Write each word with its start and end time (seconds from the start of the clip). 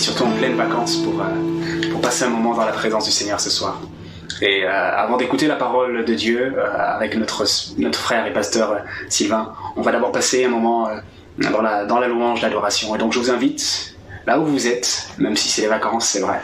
surtout 0.00 0.24
en 0.24 0.30
pleine 0.30 0.54
vacances 0.54 0.96
pour, 0.96 1.20
euh, 1.20 1.90
pour 1.92 2.00
passer 2.00 2.24
un 2.24 2.30
moment 2.30 2.54
dans 2.54 2.64
la 2.64 2.72
présence 2.72 3.04
du 3.04 3.10
Seigneur 3.10 3.40
ce 3.40 3.50
soir. 3.50 3.80
Et 4.40 4.64
euh, 4.64 4.70
avant 4.70 5.16
d'écouter 5.16 5.46
la 5.46 5.56
parole 5.56 6.04
de 6.04 6.14
Dieu 6.14 6.54
euh, 6.56 6.96
avec 6.96 7.14
notre, 7.16 7.44
notre 7.78 7.98
frère 7.98 8.26
et 8.26 8.32
pasteur 8.32 8.84
Sylvain, 9.08 9.52
on 9.76 9.82
va 9.82 9.92
d'abord 9.92 10.12
passer 10.12 10.44
un 10.44 10.48
moment 10.48 10.88
dans, 11.38 11.60
la, 11.60 11.84
dans 11.84 12.00
la 12.00 12.08
louange, 12.08 12.40
l'adoration. 12.40 12.94
Et 12.94 12.98
donc 12.98 13.12
je 13.12 13.18
vous 13.18 13.30
invite, 13.30 13.96
là 14.26 14.40
où 14.40 14.46
vous 14.46 14.66
êtes, 14.66 15.08
même 15.18 15.36
si 15.36 15.48
c'est 15.48 15.62
les 15.62 15.68
vacances, 15.68 16.08
c'est 16.08 16.20
vrai, 16.20 16.40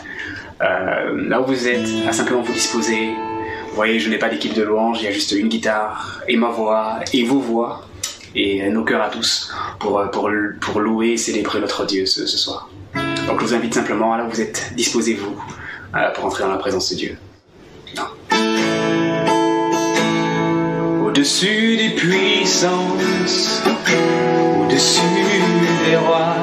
là 0.60 1.40
où 1.40 1.46
vous 1.46 1.68
êtes, 1.68 1.88
à 2.08 2.12
simplement 2.12 2.42
vous 2.42 2.52
disposer. 2.52 3.14
Vous 3.68 3.74
voyez, 3.74 3.98
je 3.98 4.08
n'ai 4.10 4.18
pas 4.18 4.28
d'équipe 4.28 4.54
de 4.54 4.62
louange, 4.62 5.00
il 5.00 5.04
y 5.04 5.08
a 5.08 5.12
juste 5.12 5.32
une 5.32 5.48
guitare 5.48 6.22
et 6.28 6.36
ma 6.36 6.48
voix 6.48 7.00
et 7.12 7.24
vos 7.24 7.40
voix 7.40 7.82
et 8.34 8.68
nos 8.70 8.84
cœurs 8.84 9.02
à 9.02 9.08
tous 9.08 9.52
pour, 9.78 10.02
pour, 10.10 10.30
pour 10.60 10.80
louer 10.80 11.12
et 11.12 11.16
célébrer 11.16 11.60
notre 11.60 11.84
Dieu 11.86 12.06
ce 12.06 12.26
soir. 12.26 12.70
Donc 13.26 13.40
je 13.40 13.46
vous 13.46 13.54
invite 13.54 13.74
simplement, 13.74 14.16
où 14.16 14.30
vous 14.30 14.40
êtes, 14.40 14.72
disposez-vous 14.76 15.34
euh, 15.94 16.10
pour 16.14 16.24
entrer 16.26 16.44
dans 16.44 16.50
la 16.50 16.58
présence 16.58 16.90
de 16.90 16.96
Dieu. 16.96 17.18
Au-dessus 21.04 21.76
des 21.76 21.90
puissances, 21.90 23.62
au-dessus 24.60 25.00
des 25.86 25.96
rois, 25.96 26.36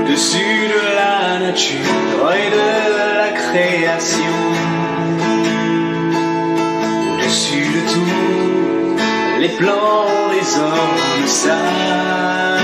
au-dessus 0.00 0.68
de 0.68 0.96
la 0.96 1.38
nature 1.46 2.32
et 2.34 2.50
de 2.50 3.16
la 3.16 3.30
création, 3.30 4.36
au-dessus 7.14 7.66
de 7.66 7.92
tout, 7.92 9.40
les 9.40 9.50
plans 9.50 10.06
des 10.32 10.58
hommes 10.58 11.26
sages. 11.26 12.57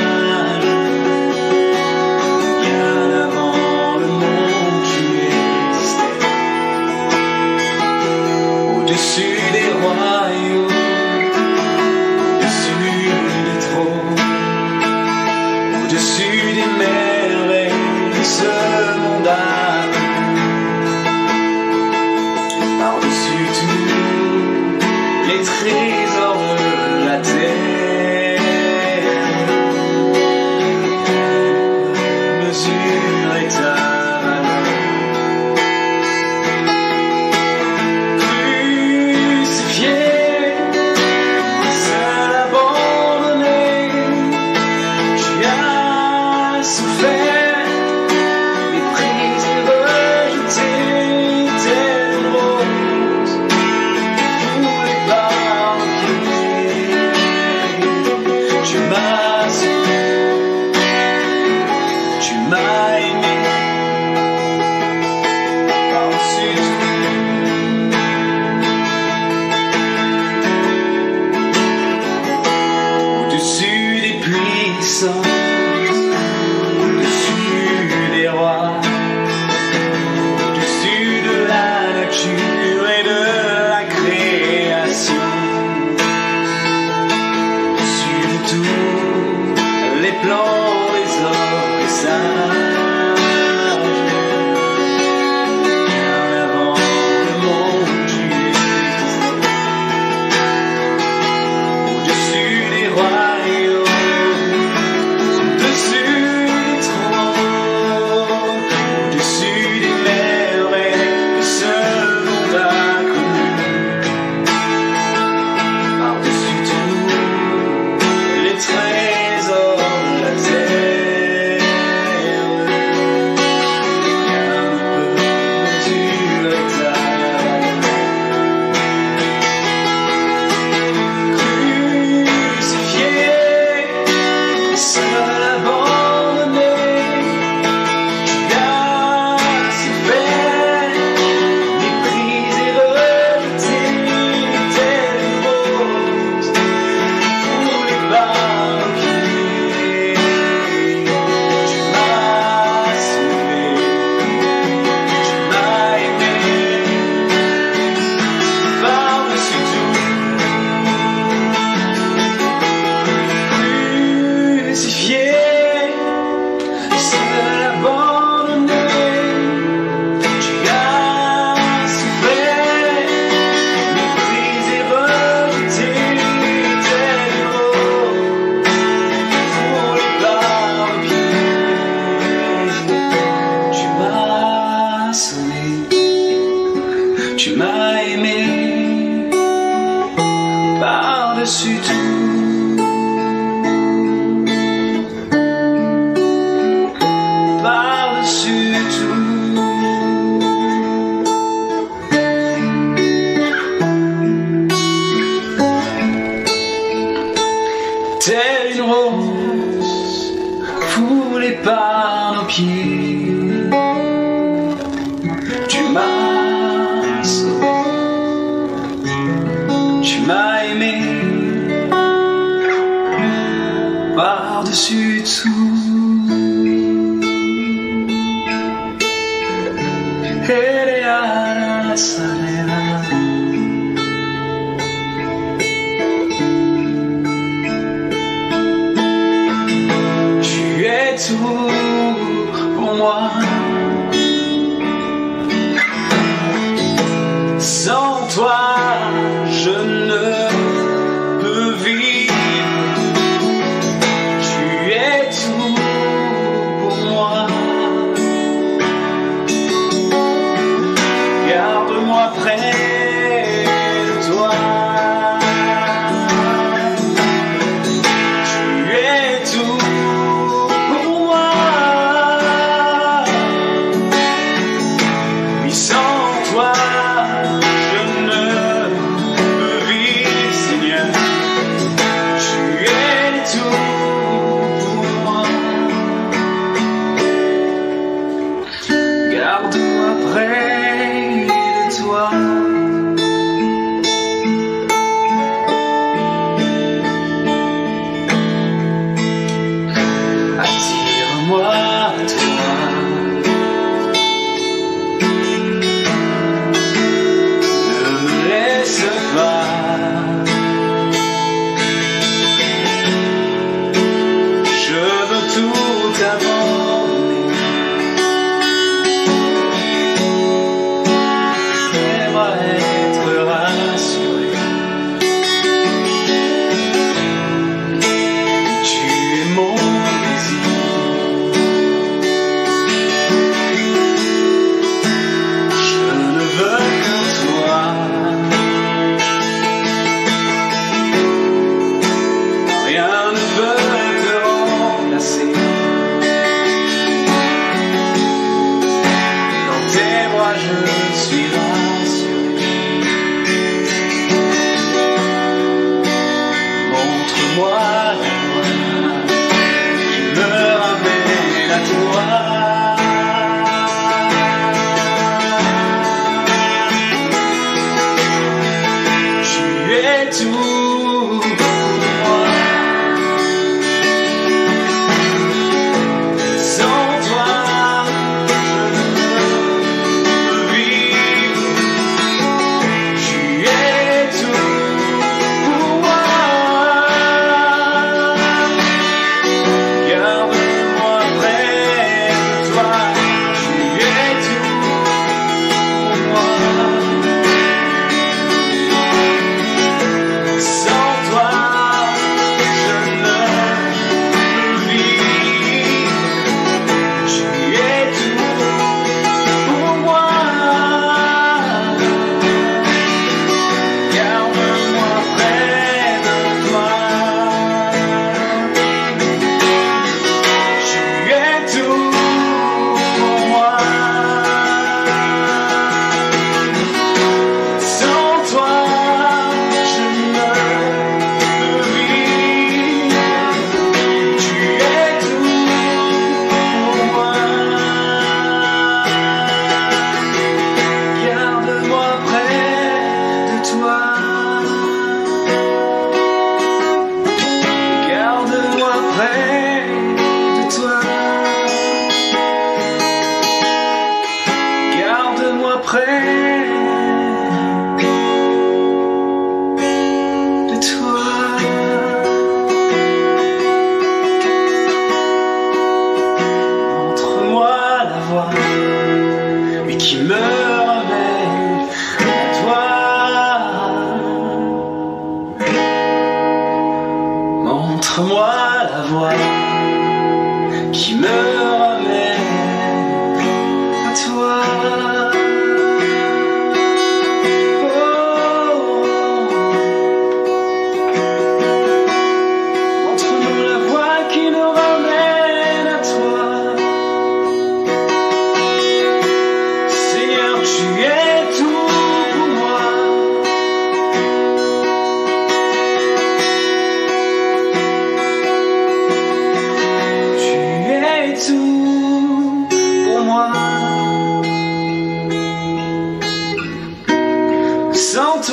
Toi, 248.34 248.73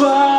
try. 0.02 0.31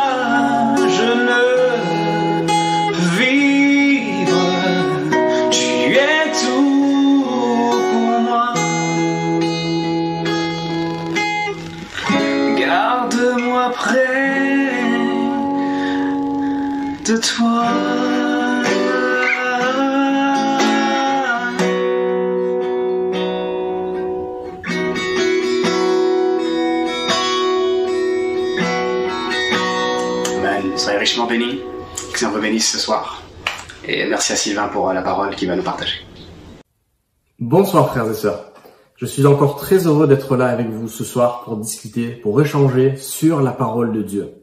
Merci 34.23 34.31
à 34.31 34.35
Sylvain 34.37 34.67
pour 34.69 34.93
la 34.93 35.01
parole 35.01 35.35
qu'il 35.35 35.49
va 35.49 35.57
nous 35.57 35.63
partager. 35.63 35.97
Bonsoir 37.39 37.89
frères 37.89 38.09
et 38.09 38.13
sœurs. 38.13 38.53
Je 38.95 39.05
suis 39.05 39.25
encore 39.25 39.57
très 39.57 39.85
heureux 39.85 40.07
d'être 40.07 40.37
là 40.37 40.47
avec 40.47 40.69
vous 40.69 40.87
ce 40.87 41.03
soir 41.03 41.43
pour 41.43 41.57
discuter, 41.57 42.11
pour 42.11 42.39
échanger 42.39 42.95
sur 42.95 43.41
la 43.41 43.51
parole 43.51 43.91
de 43.91 44.01
Dieu. 44.01 44.33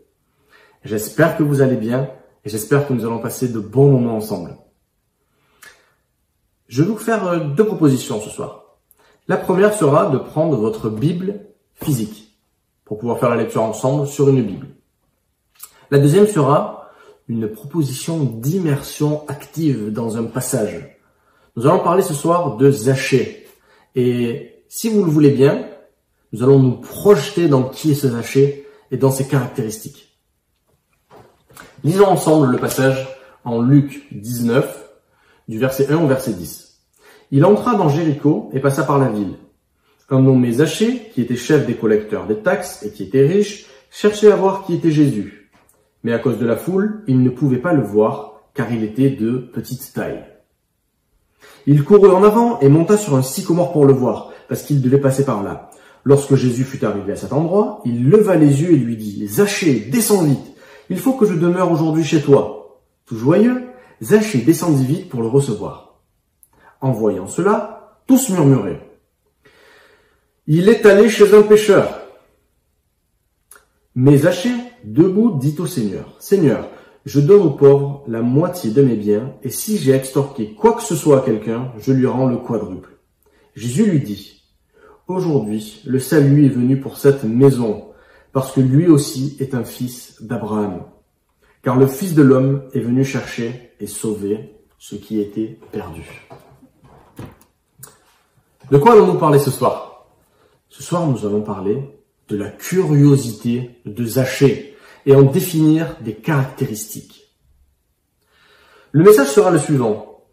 J'espère 0.85 1.35
que 1.39 1.43
vous 1.43 1.63
allez 1.63 1.77
bien 1.77 2.11
et 2.45 2.51
j'espère 2.51 2.87
que 2.87 2.93
nous 2.93 3.07
allons 3.07 3.21
passer 3.21 3.49
de 3.49 3.59
bons 3.59 3.91
moments 3.91 4.19
ensemble. 4.19 4.59
Je 6.69 6.83
vais 6.83 6.91
vous 6.91 6.99
faire 6.99 7.27
euh, 7.27 7.39
deux 7.39 7.65
propositions 7.65 8.21
ce 8.21 8.29
soir. 8.29 8.77
La 9.29 9.39
première 9.39 9.73
sera 9.73 10.11
de 10.11 10.19
prendre 10.19 10.59
votre 10.59 10.91
Bible 10.91 11.41
physique 11.77 12.37
pour 12.85 12.99
pouvoir 12.99 13.19
faire 13.19 13.31
la 13.31 13.37
lecture 13.37 13.63
ensemble 13.63 14.07
sur 14.07 14.29
une 14.29 14.43
Bible. 14.43 14.67
La 15.91 15.99
deuxième 15.99 16.27
sera 16.27 16.80
une 17.31 17.47
proposition 17.47 18.25
d'immersion 18.25 19.23
active 19.29 19.93
dans 19.93 20.17
un 20.17 20.25
passage. 20.25 20.99
Nous 21.55 21.65
allons 21.65 21.79
parler 21.79 22.03
ce 22.03 22.13
soir 22.13 22.57
de 22.57 22.73
Zachée. 22.73 23.47
Et 23.95 24.65
si 24.69 24.89
vous 24.89 25.05
le 25.05 25.13
voulez 25.13 25.31
bien, 25.31 25.65
nous 26.33 26.43
allons 26.43 26.59
nous 26.59 26.73
projeter 26.79 27.47
dans 27.47 27.63
qui 27.63 27.93
est 27.93 27.95
ce 27.95 28.09
Zachée 28.09 28.67
et 28.91 28.97
dans 28.97 29.13
ses 29.13 29.29
caractéristiques. 29.29 30.19
Lisons 31.85 32.09
ensemble 32.09 32.51
le 32.51 32.59
passage 32.59 33.09
en 33.45 33.63
Luc 33.63 34.09
19, 34.11 34.91
du 35.47 35.61
verset 35.61 35.87
1 35.89 36.03
au 36.03 36.09
verset 36.09 36.33
10. 36.33 36.81
Il 37.31 37.45
entra 37.45 37.77
dans 37.77 37.89
Jéricho 37.89 38.51
et 38.53 38.59
passa 38.59 38.83
par 38.83 38.99
la 38.99 39.09
ville. 39.09 39.37
Un 40.09 40.21
nommé 40.21 40.51
Zachée, 40.51 41.13
qui 41.15 41.23
était 41.23 41.37
chef 41.37 41.65
des 41.65 41.77
collecteurs 41.77 42.27
des 42.27 42.39
taxes 42.39 42.83
et 42.83 42.91
qui 42.91 43.05
était 43.05 43.25
riche, 43.25 43.67
cherchait 43.89 44.33
à 44.33 44.37
voir 44.37 44.67
qui 44.67 44.75
était 44.75 44.91
Jésus. 44.91 45.40
Mais 46.03 46.13
à 46.13 46.19
cause 46.19 46.39
de 46.39 46.47
la 46.47 46.57
foule, 46.57 47.03
il 47.07 47.23
ne 47.23 47.31
pouvait 47.31 47.59
pas 47.59 47.73
le 47.73 47.83
voir, 47.83 48.43
car 48.55 48.73
il 48.73 48.83
était 48.83 49.11
de 49.11 49.37
petite 49.39 49.93
taille. 49.93 50.25
Il 51.67 51.85
courut 51.85 52.11
en 52.11 52.25
avant 52.25 52.59
et 52.61 52.69
monta 52.69 52.97
sur 52.97 53.17
un 53.17 53.23
sycomore 53.23 53.73
pour 53.73 53.87
le 53.87 53.93
voir, 53.93 54.33
parce 54.49 54.63
qu'il 54.63 54.81
devait 54.81 54.99
passer 54.99 55.25
par 55.25 55.43
là. 55.43 55.71
Lorsque 56.05 56.35
Jésus 56.35 56.65
fut 56.65 56.85
arrivé 56.85 57.13
à 57.13 57.17
cet 57.17 57.33
endroit, 57.33 57.83
il 57.85 58.09
leva 58.09 58.37
les 58.37 58.63
yeux 58.63 58.73
et 58.73 58.77
lui 58.77 58.97
dit, 58.97 59.27
Zachée, 59.29 59.81
descends 59.91 60.25
vite, 60.25 60.57
il 60.89 60.99
faut 60.99 61.13
que 61.13 61.27
je 61.27 61.35
demeure 61.35 61.71
aujourd'hui 61.71 62.05
chez 62.05 62.23
toi. 62.23 62.81
Tout 63.05 63.17
joyeux, 63.17 63.69
Zachée 64.03 64.39
descendit 64.39 64.87
vite 64.87 65.09
pour 65.09 65.21
le 65.21 65.29
recevoir. 65.29 66.01
En 66.81 66.93
voyant 66.93 67.27
cela, 67.27 67.99
tous 68.07 68.31
murmuraient. 68.31 68.81
Il 70.47 70.69
est 70.69 70.87
allé 70.87 71.09
chez 71.09 71.35
un 71.35 71.43
pêcheur. 71.43 72.01
Mais 73.95 74.17
Zachée, 74.17 74.55
debout, 74.85 75.39
dit 75.39 75.57
au 75.59 75.67
Seigneur, 75.67 76.17
Seigneur, 76.19 76.69
je 77.07 77.21
donne 77.21 77.43
aux 77.43 77.51
pauvres 77.51 78.05
la 78.07 78.23
moitié 78.23 78.71
de 78.71 78.83
mes 78.83 78.97
biens, 78.97 79.35
et 79.43 79.51
si 79.51 79.79
j'ai 79.79 79.93
extorqué 79.93 80.55
quoi 80.55 80.75
que 80.75 80.83
ce 80.83 80.95
soit 80.95 81.19
à 81.19 81.25
quelqu'un, 81.25 81.73
je 81.79 81.93
lui 81.93 82.07
rends 82.07 82.29
le 82.29 82.37
quadruple. 82.37 82.99
Jésus 83.55 83.87
lui 83.87 84.01
dit, 84.01 84.41
Aujourd'hui, 85.09 85.83
le 85.87 85.99
salut 85.99 86.47
est 86.47 86.51
venu 86.51 86.79
pour 86.79 86.97
cette 86.97 87.25
maison, 87.25 87.87
parce 88.33 88.53
que 88.53 88.61
lui 88.61 88.87
aussi 88.87 89.37
est 89.41 89.55
un 89.55 89.65
fils 89.65 90.23
d'Abraham. 90.23 90.85
Car 91.63 91.77
le 91.77 91.87
Fils 91.87 92.15
de 92.15 92.23
l'homme 92.23 92.63
est 92.73 92.81
venu 92.81 93.05
chercher 93.05 93.73
et 93.81 93.87
sauver 93.87 94.55
ce 94.79 94.95
qui 94.95 95.21
était 95.21 95.59
perdu. 95.73 96.27
De 98.71 98.79
quoi 98.79 98.93
allons-nous 98.93 99.19
parler 99.19 99.39
ce 99.39 99.51
soir? 99.51 100.07
Ce 100.69 100.83
soir, 100.83 101.07
nous 101.07 101.27
allons 101.27 101.43
parler 101.43 102.00
de 102.31 102.37
la 102.37 102.49
curiosité 102.49 103.71
de 103.85 104.05
Zachée 104.05 104.77
et 105.07 105.15
en 105.15 105.23
définir 105.23 105.97
des 106.01 106.15
caractéristiques. 106.15 107.35
Le 108.93 109.05
message 109.05 109.29
sera 109.29 109.51
le 109.51 109.59
suivant. 109.59 110.25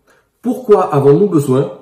Pourquoi 0.41 0.93
avons-nous 0.93 1.27
besoin 1.27 1.79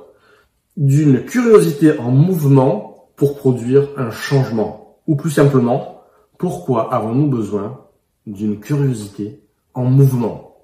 d'une 0.77 1.25
curiosité 1.25 1.97
en 1.99 2.11
mouvement 2.11 3.09
pour 3.15 3.37
produire 3.37 3.89
un 3.97 4.11
changement? 4.11 4.97
Ou 5.07 5.15
plus 5.15 5.31
simplement, 5.31 6.01
pourquoi 6.37 6.93
avons-nous 6.93 7.27
besoin 7.27 7.85
d'une 8.25 8.59
curiosité 8.59 9.41
en 9.73 9.85
mouvement? 9.85 10.57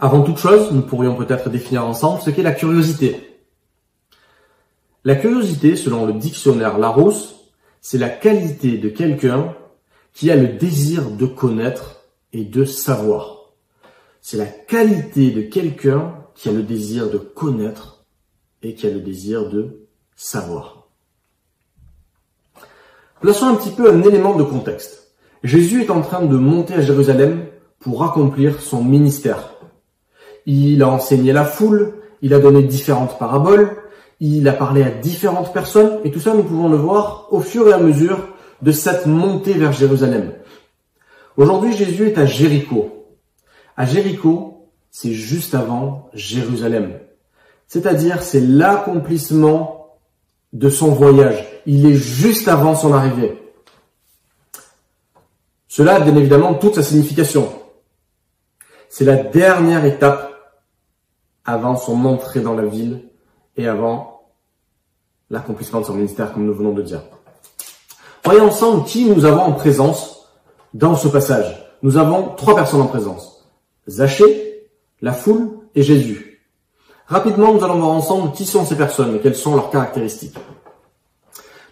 Avant 0.00 0.22
toute 0.22 0.38
chose, 0.38 0.70
nous 0.72 0.82
pourrions 0.82 1.16
peut-être 1.16 1.50
définir 1.50 1.84
ensemble 1.86 2.20
ce 2.20 2.30
qu'est 2.30 2.42
la 2.42 2.52
curiosité. 2.52 3.40
La 5.04 5.16
curiosité, 5.16 5.76
selon 5.76 6.06
le 6.06 6.12
dictionnaire 6.12 6.78
Larousse, 6.78 7.37
c'est 7.90 7.96
la 7.96 8.10
qualité 8.10 8.76
de 8.76 8.90
quelqu'un 8.90 9.54
qui 10.12 10.30
a 10.30 10.36
le 10.36 10.48
désir 10.48 11.10
de 11.10 11.24
connaître 11.24 12.02
et 12.34 12.44
de 12.44 12.66
savoir. 12.66 13.54
C'est 14.20 14.36
la 14.36 14.44
qualité 14.44 15.30
de 15.30 15.40
quelqu'un 15.40 16.14
qui 16.34 16.50
a 16.50 16.52
le 16.52 16.62
désir 16.62 17.08
de 17.08 17.16
connaître 17.16 18.04
et 18.62 18.74
qui 18.74 18.86
a 18.86 18.90
le 18.90 19.00
désir 19.00 19.48
de 19.48 19.86
savoir. 20.16 20.90
Plaçons 23.22 23.46
un 23.46 23.54
petit 23.54 23.70
peu 23.70 23.90
un 23.90 24.02
élément 24.02 24.36
de 24.36 24.42
contexte. 24.42 25.14
Jésus 25.42 25.84
est 25.84 25.90
en 25.90 26.02
train 26.02 26.26
de 26.26 26.36
monter 26.36 26.74
à 26.74 26.82
Jérusalem 26.82 27.46
pour 27.78 28.04
accomplir 28.04 28.60
son 28.60 28.84
ministère. 28.84 29.54
Il 30.44 30.82
a 30.82 30.90
enseigné 30.90 31.32
la 31.32 31.46
foule, 31.46 31.94
il 32.20 32.34
a 32.34 32.38
donné 32.38 32.64
différentes 32.64 33.18
paraboles, 33.18 33.77
il 34.20 34.48
a 34.48 34.52
parlé 34.52 34.82
à 34.82 34.90
différentes 34.90 35.52
personnes, 35.52 36.00
et 36.04 36.10
tout 36.10 36.20
ça 36.20 36.34
nous 36.34 36.42
pouvons 36.42 36.68
le 36.68 36.76
voir 36.76 37.28
au 37.30 37.40
fur 37.40 37.68
et 37.68 37.72
à 37.72 37.78
mesure 37.78 38.28
de 38.62 38.72
cette 38.72 39.06
montée 39.06 39.54
vers 39.54 39.72
Jérusalem. 39.72 40.32
Aujourd'hui, 41.36 41.72
Jésus 41.72 42.06
est 42.06 42.18
à 42.18 42.26
Jéricho. 42.26 43.06
À 43.76 43.86
Jéricho, 43.86 44.70
c'est 44.90 45.12
juste 45.12 45.54
avant 45.54 46.10
Jérusalem. 46.14 46.98
C'est-à-dire, 47.68 48.22
c'est 48.22 48.40
l'accomplissement 48.40 49.98
de 50.52 50.70
son 50.70 50.88
voyage 50.88 51.44
il 51.68 51.84
est 51.84 51.94
juste 51.94 52.48
avant 52.48 52.74
son 52.74 52.94
arrivée. 52.94 53.38
Cela 55.68 55.96
a 55.96 56.00
bien 56.00 56.16
évidemment 56.16 56.54
toute 56.54 56.76
sa 56.76 56.82
signification. 56.82 57.52
C'est 58.88 59.04
la 59.04 59.16
dernière 59.16 59.84
étape 59.84 60.32
avant 61.44 61.76
son 61.76 62.06
entrée 62.06 62.40
dans 62.40 62.54
la 62.54 62.64
ville 62.64 63.07
et 63.58 63.66
avant 63.66 64.32
l'accomplissement 65.28 65.80
de 65.80 65.84
son 65.84 65.94
ministère, 65.94 66.32
comme 66.32 66.46
nous 66.46 66.54
venons 66.54 66.72
de 66.72 66.80
dire. 66.80 67.02
Voyons 68.24 68.46
ensemble 68.46 68.84
qui 68.84 69.04
nous 69.10 69.24
avons 69.26 69.42
en 69.42 69.52
présence 69.52 70.30
dans 70.72 70.96
ce 70.96 71.08
passage. 71.08 71.66
Nous 71.82 71.98
avons 71.98 72.34
trois 72.36 72.54
personnes 72.54 72.80
en 72.80 72.86
présence. 72.86 73.46
Zachée, 73.86 74.70
la 75.02 75.12
foule 75.12 75.50
et 75.74 75.82
Jésus. 75.82 76.46
Rapidement, 77.06 77.52
nous 77.52 77.64
allons 77.64 77.78
voir 77.78 77.90
ensemble 77.90 78.32
qui 78.32 78.44
sont 78.46 78.64
ces 78.64 78.76
personnes 78.76 79.16
et 79.16 79.18
quelles 79.20 79.36
sont 79.36 79.54
leurs 79.54 79.70
caractéristiques. 79.70 80.36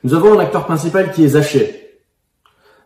Nous 0.03 0.15
avons 0.15 0.39
un 0.39 0.43
acteur 0.43 0.67
principal 0.67 1.13
qui 1.13 1.25
est 1.25 1.29
Zachée. 1.29 2.01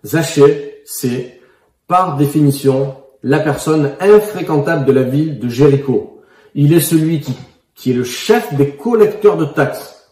Zachée, 0.05 0.83
c'est 0.85 1.41
par 1.87 2.17
définition 2.17 2.97
la 3.23 3.41
personne 3.41 3.93
infréquentable 4.01 4.85
de 4.85 4.93
la 4.93 5.03
ville 5.03 5.39
de 5.39 5.49
Jéricho. 5.49 6.23
Il 6.55 6.73
est 6.73 6.81
celui 6.81 7.21
qui, 7.21 7.35
qui 7.81 7.93
est 7.93 7.95
le 7.95 8.05
chef 8.05 8.53
des 8.55 8.77
collecteurs 8.77 9.39
de 9.39 9.47
taxes. 9.47 10.11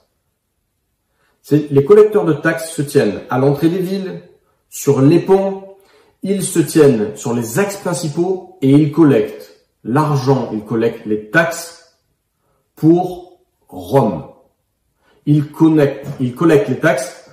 Les 1.51 1.85
collecteurs 1.85 2.25
de 2.25 2.33
taxes 2.33 2.73
se 2.73 2.83
tiennent 2.83 3.21
à 3.29 3.39
l'entrée 3.39 3.69
des 3.69 3.79
villes, 3.79 4.23
sur 4.71 5.03
les 5.03 5.21
ponts, 5.21 5.77
ils 6.23 6.43
se 6.43 6.61
tiennent 6.61 7.15
sur 7.15 7.35
les 7.35 7.59
axes 7.59 7.77
principaux 7.77 8.57
et 8.63 8.71
ils 8.71 8.91
collectent 8.91 9.67
l'argent, 9.85 10.51
ils 10.53 10.65
collectent 10.65 11.07
les 11.07 11.31
taxes 11.31 11.97
pour 12.75 13.41
Rome 13.69 14.25
il, 15.29 15.45
il 16.21 16.35
collecte 16.35 16.69
les 16.69 16.79
taxes 16.79 17.31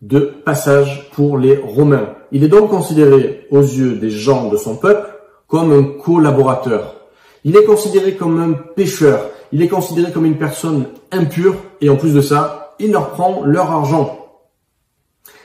de 0.00 0.18
passage 0.18 1.10
pour 1.12 1.36
les 1.36 1.56
Romains. 1.56 2.14
Il 2.32 2.42
est 2.42 2.48
donc 2.48 2.70
considéré 2.70 3.46
aux 3.50 3.60
yeux 3.60 3.96
des 3.96 4.10
gens 4.10 4.48
de 4.48 4.56
son 4.56 4.76
peuple 4.76 5.10
comme 5.46 5.72
un 5.72 5.82
collaborateur. 6.02 6.96
Il 7.44 7.56
est 7.56 7.64
considéré 7.64 8.14
comme 8.14 8.40
un 8.40 8.52
pécheur. 8.54 9.30
Il 9.54 9.62
est 9.62 9.68
considéré 9.68 10.10
comme 10.10 10.26
une 10.26 10.36
personne 10.36 10.88
impure 11.12 11.54
et 11.80 11.88
en 11.88 11.94
plus 11.94 12.12
de 12.12 12.20
ça, 12.20 12.74
il 12.80 12.90
leur 12.90 13.10
prend 13.10 13.44
leur 13.44 13.70
argent. 13.70 14.18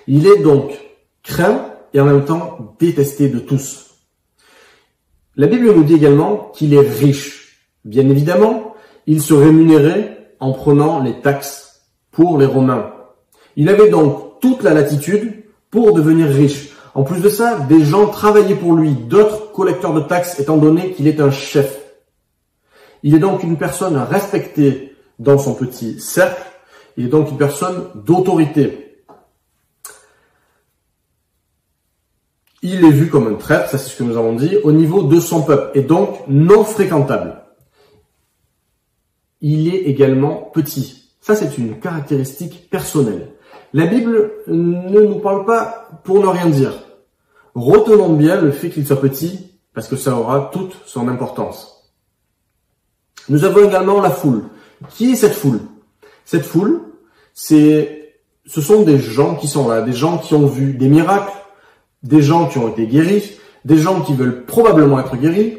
Il 0.08 0.26
est 0.26 0.40
donc 0.40 0.72
craint 1.22 1.68
et 1.94 2.00
en 2.00 2.06
même 2.06 2.26
temps 2.26 2.76
détesté 2.80 3.30
de 3.30 3.38
tous. 3.38 3.92
La 5.36 5.46
Bible 5.46 5.72
nous 5.76 5.84
dit 5.84 5.94
également 5.94 6.50
qu'il 6.56 6.74
est 6.74 6.90
riche. 6.90 7.68
Bien 7.86 8.10
évidemment, 8.10 8.74
il 9.06 9.22
se 9.22 9.36
rémunérait 9.36 10.34
en 10.40 10.54
prenant 10.54 11.04
les 11.04 11.22
taxes 11.22 11.84
pour 12.10 12.40
les 12.40 12.48
Romains. 12.48 12.92
Il 13.58 13.70
avait 13.70 13.90
donc 13.90 14.40
toute 14.40 14.64
la 14.64 14.74
latitude 14.74 15.44
pour 15.70 15.94
devenir 15.94 16.30
riche. 16.30 16.70
En 16.96 17.04
plus 17.04 17.22
de 17.22 17.30
ça, 17.30 17.60
des 17.70 17.84
gens 17.84 18.08
travaillaient 18.08 18.56
pour 18.56 18.74
lui, 18.74 18.90
d'autres 18.90 19.52
collecteurs 19.52 19.94
de 19.94 20.02
taxes, 20.02 20.40
étant 20.40 20.58
donné 20.58 20.94
qu'il 20.94 21.08
est 21.08 21.22
un 21.22 21.30
chef. 21.30 21.79
Il 23.04 23.16
est 23.16 23.20
donc 23.20 23.44
une 23.44 23.58
personne 23.58 23.98
respectée 23.98 24.96
dans 25.20 25.38
son 25.38 25.54
petit 25.54 26.00
cercle. 26.00 26.42
Il 26.98 27.06
est 27.06 27.10
donc 27.10 27.32
une 27.32 27.38
personne 27.38 27.88
d'autorité. 27.96 28.90
il 32.62 32.84
est 32.84 32.92
vu 32.92 33.10
comme 33.10 33.28
un 33.28 33.36
traître, 33.36 33.70
ça 33.70 33.78
c'est 33.78 33.90
ce 33.90 33.98
que 33.98 34.04
nous 34.04 34.18
avons 34.18 34.34
dit, 34.34 34.58
au 34.64 34.72
niveau 34.72 35.04
de 35.04 35.20
son 35.20 35.44
peuple, 35.44 35.78
et 35.78 35.82
donc 35.82 36.20
non 36.28 36.64
fréquentable. 36.64 37.44
Il 39.42 39.74
est 39.74 39.84
également 39.84 40.50
petit. 40.54 41.14
Ça 41.22 41.36
c'est 41.36 41.58
une 41.58 41.80
caractéristique 41.80 42.70
personnelle. 42.70 43.32
La 43.74 43.86
Bible 43.86 44.32
ne 44.48 45.02
nous 45.02 45.20
parle 45.20 45.46
pas 45.46 45.90
pour 46.04 46.20
ne 46.20 46.28
rien 46.28 46.48
dire. 46.48 46.74
Retenons 47.56 48.14
bien 48.14 48.42
le 48.42 48.52
fait 48.52 48.70
qu'il 48.70 48.86
soit 48.86 49.00
petit, 49.00 49.52
parce 49.74 49.88
que 49.88 49.96
ça 49.96 50.16
aura 50.16 50.50
toute 50.52 50.76
son 50.86 51.08
importance. 51.08 51.79
Nous 53.30 53.44
avons 53.44 53.68
également 53.68 54.02
la 54.02 54.10
foule. 54.10 54.44
Qui 54.90 55.12
est 55.12 55.16
cette 55.16 55.34
foule? 55.34 55.60
Cette 56.26 56.44
foule, 56.44 56.82
c'est, 57.34 58.14
ce 58.46 58.62
sont 58.62 58.84
des 58.84 59.00
gens 59.00 59.36
qui 59.36 59.48
sont 59.48 59.68
là, 59.68 59.82
des 59.82 59.94
gens 59.94 60.18
qui 60.18 60.34
ont 60.34 60.46
vu 60.46 60.74
des 60.74 60.88
miracles, 60.88 61.34
des 62.04 62.22
gens 62.22 62.48
qui 62.48 62.58
ont 62.58 62.68
été 62.68 62.88
guéris, 62.88 63.38
des 63.66 63.78
gens 63.78 64.02
qui 64.02 64.14
veulent 64.14 64.46
probablement 64.46 65.00
être 65.00 65.16
guéris, 65.18 65.58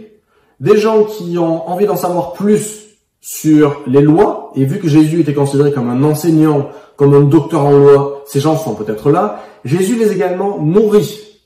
des 0.59 0.77
gens 0.77 1.05
qui 1.05 1.39
ont 1.39 1.69
envie 1.69 1.87
d'en 1.87 1.97
savoir 1.97 2.33
plus 2.33 2.87
sur 3.21 3.83
les 3.87 4.01
lois, 4.01 4.51
et 4.55 4.65
vu 4.65 4.79
que 4.79 4.89
Jésus 4.89 5.21
était 5.21 5.35
considéré 5.35 5.73
comme 5.73 5.91
un 5.91 6.03
enseignant, 6.05 6.71
comme 6.97 7.15
un 7.15 7.21
docteur 7.21 7.65
en 7.67 7.73
loi, 7.73 8.25
ces 8.27 8.41
gens 8.41 8.57
sont 8.57 8.75
peut-être 8.75 9.11
là, 9.11 9.43
Jésus 9.65 9.97
les 9.97 10.13
également 10.13 10.59
nourrit. 10.59 11.41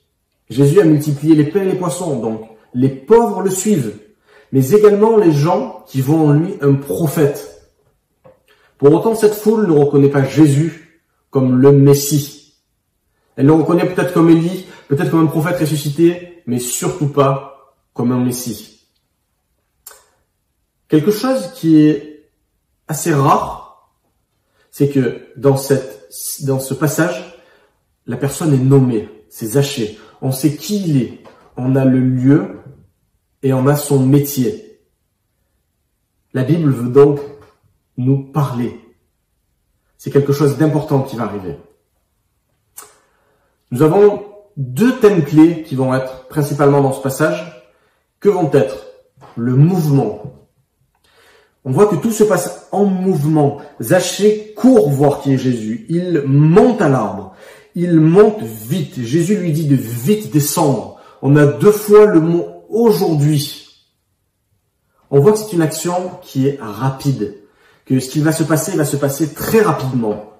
Jésus 0.50 0.80
a 0.80 0.84
multiplié 0.84 1.34
les 1.34 1.44
pains 1.44 1.62
et 1.62 1.72
les 1.72 1.78
poissons, 1.78 2.18
donc 2.20 2.42
les 2.74 2.88
pauvres 2.88 3.42
le 3.42 3.50
suivent, 3.50 3.96
mais 4.52 4.70
également 4.70 5.16
les 5.16 5.33
gens 5.33 5.85
qui 5.87 6.00
voient 6.00 6.18
en 6.18 6.33
lui 6.33 6.54
un 6.61 6.74
prophète. 6.74 7.72
Pour 8.78 8.92
autant, 8.92 9.14
cette 9.14 9.35
foule 9.35 9.66
ne 9.66 9.72
reconnaît 9.72 10.11
pas 10.11 10.24
Jésus 10.24 11.02
comme 11.30 11.61
le 11.61 11.72
Messie. 11.72 12.54
Elle 13.37 13.46
le 13.46 13.52
reconnaît 13.52 13.87
peut-être 13.87 14.12
comme 14.12 14.30
Élie, 14.30 14.66
peut-être 14.88 15.11
comme 15.11 15.24
un 15.24 15.26
prophète 15.26 15.59
ressuscité, 15.59 16.42
mais 16.46 16.59
surtout 16.59 17.09
pas 17.09 17.74
comme 17.92 18.12
un 18.12 18.22
Messie. 18.22 18.88
Quelque 20.88 21.11
chose 21.11 21.52
qui 21.54 21.80
est 21.80 22.30
assez 22.87 23.12
rare, 23.12 23.90
c'est 24.70 24.88
que 24.88 25.22
dans, 25.37 25.57
cette, 25.57 26.09
dans 26.42 26.61
ce 26.61 26.74
passage, 26.74 27.40
la 28.07 28.16
personne 28.16 28.52
est 28.52 28.59
nommée, 28.59 29.09
c'est 29.28 29.46
Zaché. 29.46 29.98
On 30.20 30.30
sait 30.30 30.57
qui 30.57 30.85
il 30.85 31.02
est, 31.02 31.18
on 31.57 31.74
a 31.76 31.85
le 31.85 32.00
lieu 32.00 32.61
et 33.44 33.52
on 33.52 33.68
a 33.68 33.76
son 33.76 34.04
métier. 34.04 34.80
La 36.33 36.42
Bible 36.42 36.70
veut 36.72 36.90
donc 36.90 37.20
nous 37.96 38.24
parler. 38.24 38.80
C'est 39.96 40.11
quelque 40.11 40.33
chose 40.33 40.59
d'important 40.59 41.02
qui 41.02 41.14
va 41.14 41.24
arriver. 41.24 41.57
Nous 43.70 43.83
avons 43.83 44.24
deux 44.57 44.98
thèmes 44.98 45.24
clés 45.24 45.62
qui 45.62 45.76
vont 45.76 45.94
être 45.94 46.26
principalement 46.26 46.83
dans 46.83 46.92
ce 46.92 47.00
passage. 47.00 47.64
Que 48.18 48.28
vont 48.28 48.50
être 48.52 48.87
le 49.37 49.54
mouvement 49.54 50.35
on 51.64 51.72
voit 51.72 51.87
que 51.87 51.96
tout 51.96 52.11
se 52.11 52.24
passe 52.24 52.68
en 52.72 52.85
mouvement. 52.85 53.59
Zachée 53.80 54.52
court 54.54 54.90
voir 54.90 55.22
qui 55.22 55.33
est 55.33 55.38
Jésus. 55.38 55.87
Il 55.88 56.24
monte 56.26 56.83
à 56.83 56.88
l'arbre. 56.90 57.35
Il 57.74 58.00
monte 58.00 58.42
vite. 58.42 59.00
Jésus 59.00 59.37
lui 59.37 59.52
dit 59.52 59.66
de 59.66 59.74
vite 59.74 60.30
descendre. 60.30 61.00
On 61.22 61.37
a 61.37 61.46
deux 61.46 61.72
fois 61.72 62.04
le 62.04 62.20
mot 62.20 62.53
aujourd'hui. 62.74 63.68
On 65.10 65.20
voit 65.20 65.32
que 65.32 65.38
c'est 65.38 65.52
une 65.52 65.62
action 65.62 66.10
qui 66.22 66.48
est 66.48 66.58
rapide. 66.60 67.40
Que 67.87 68.00
ce 68.00 68.08
qui 68.08 68.20
va 68.20 68.32
se 68.32 68.42
passer 68.42 68.76
va 68.76 68.84
se 68.84 68.96
passer 68.96 69.32
très 69.32 69.60
rapidement. 69.60 70.32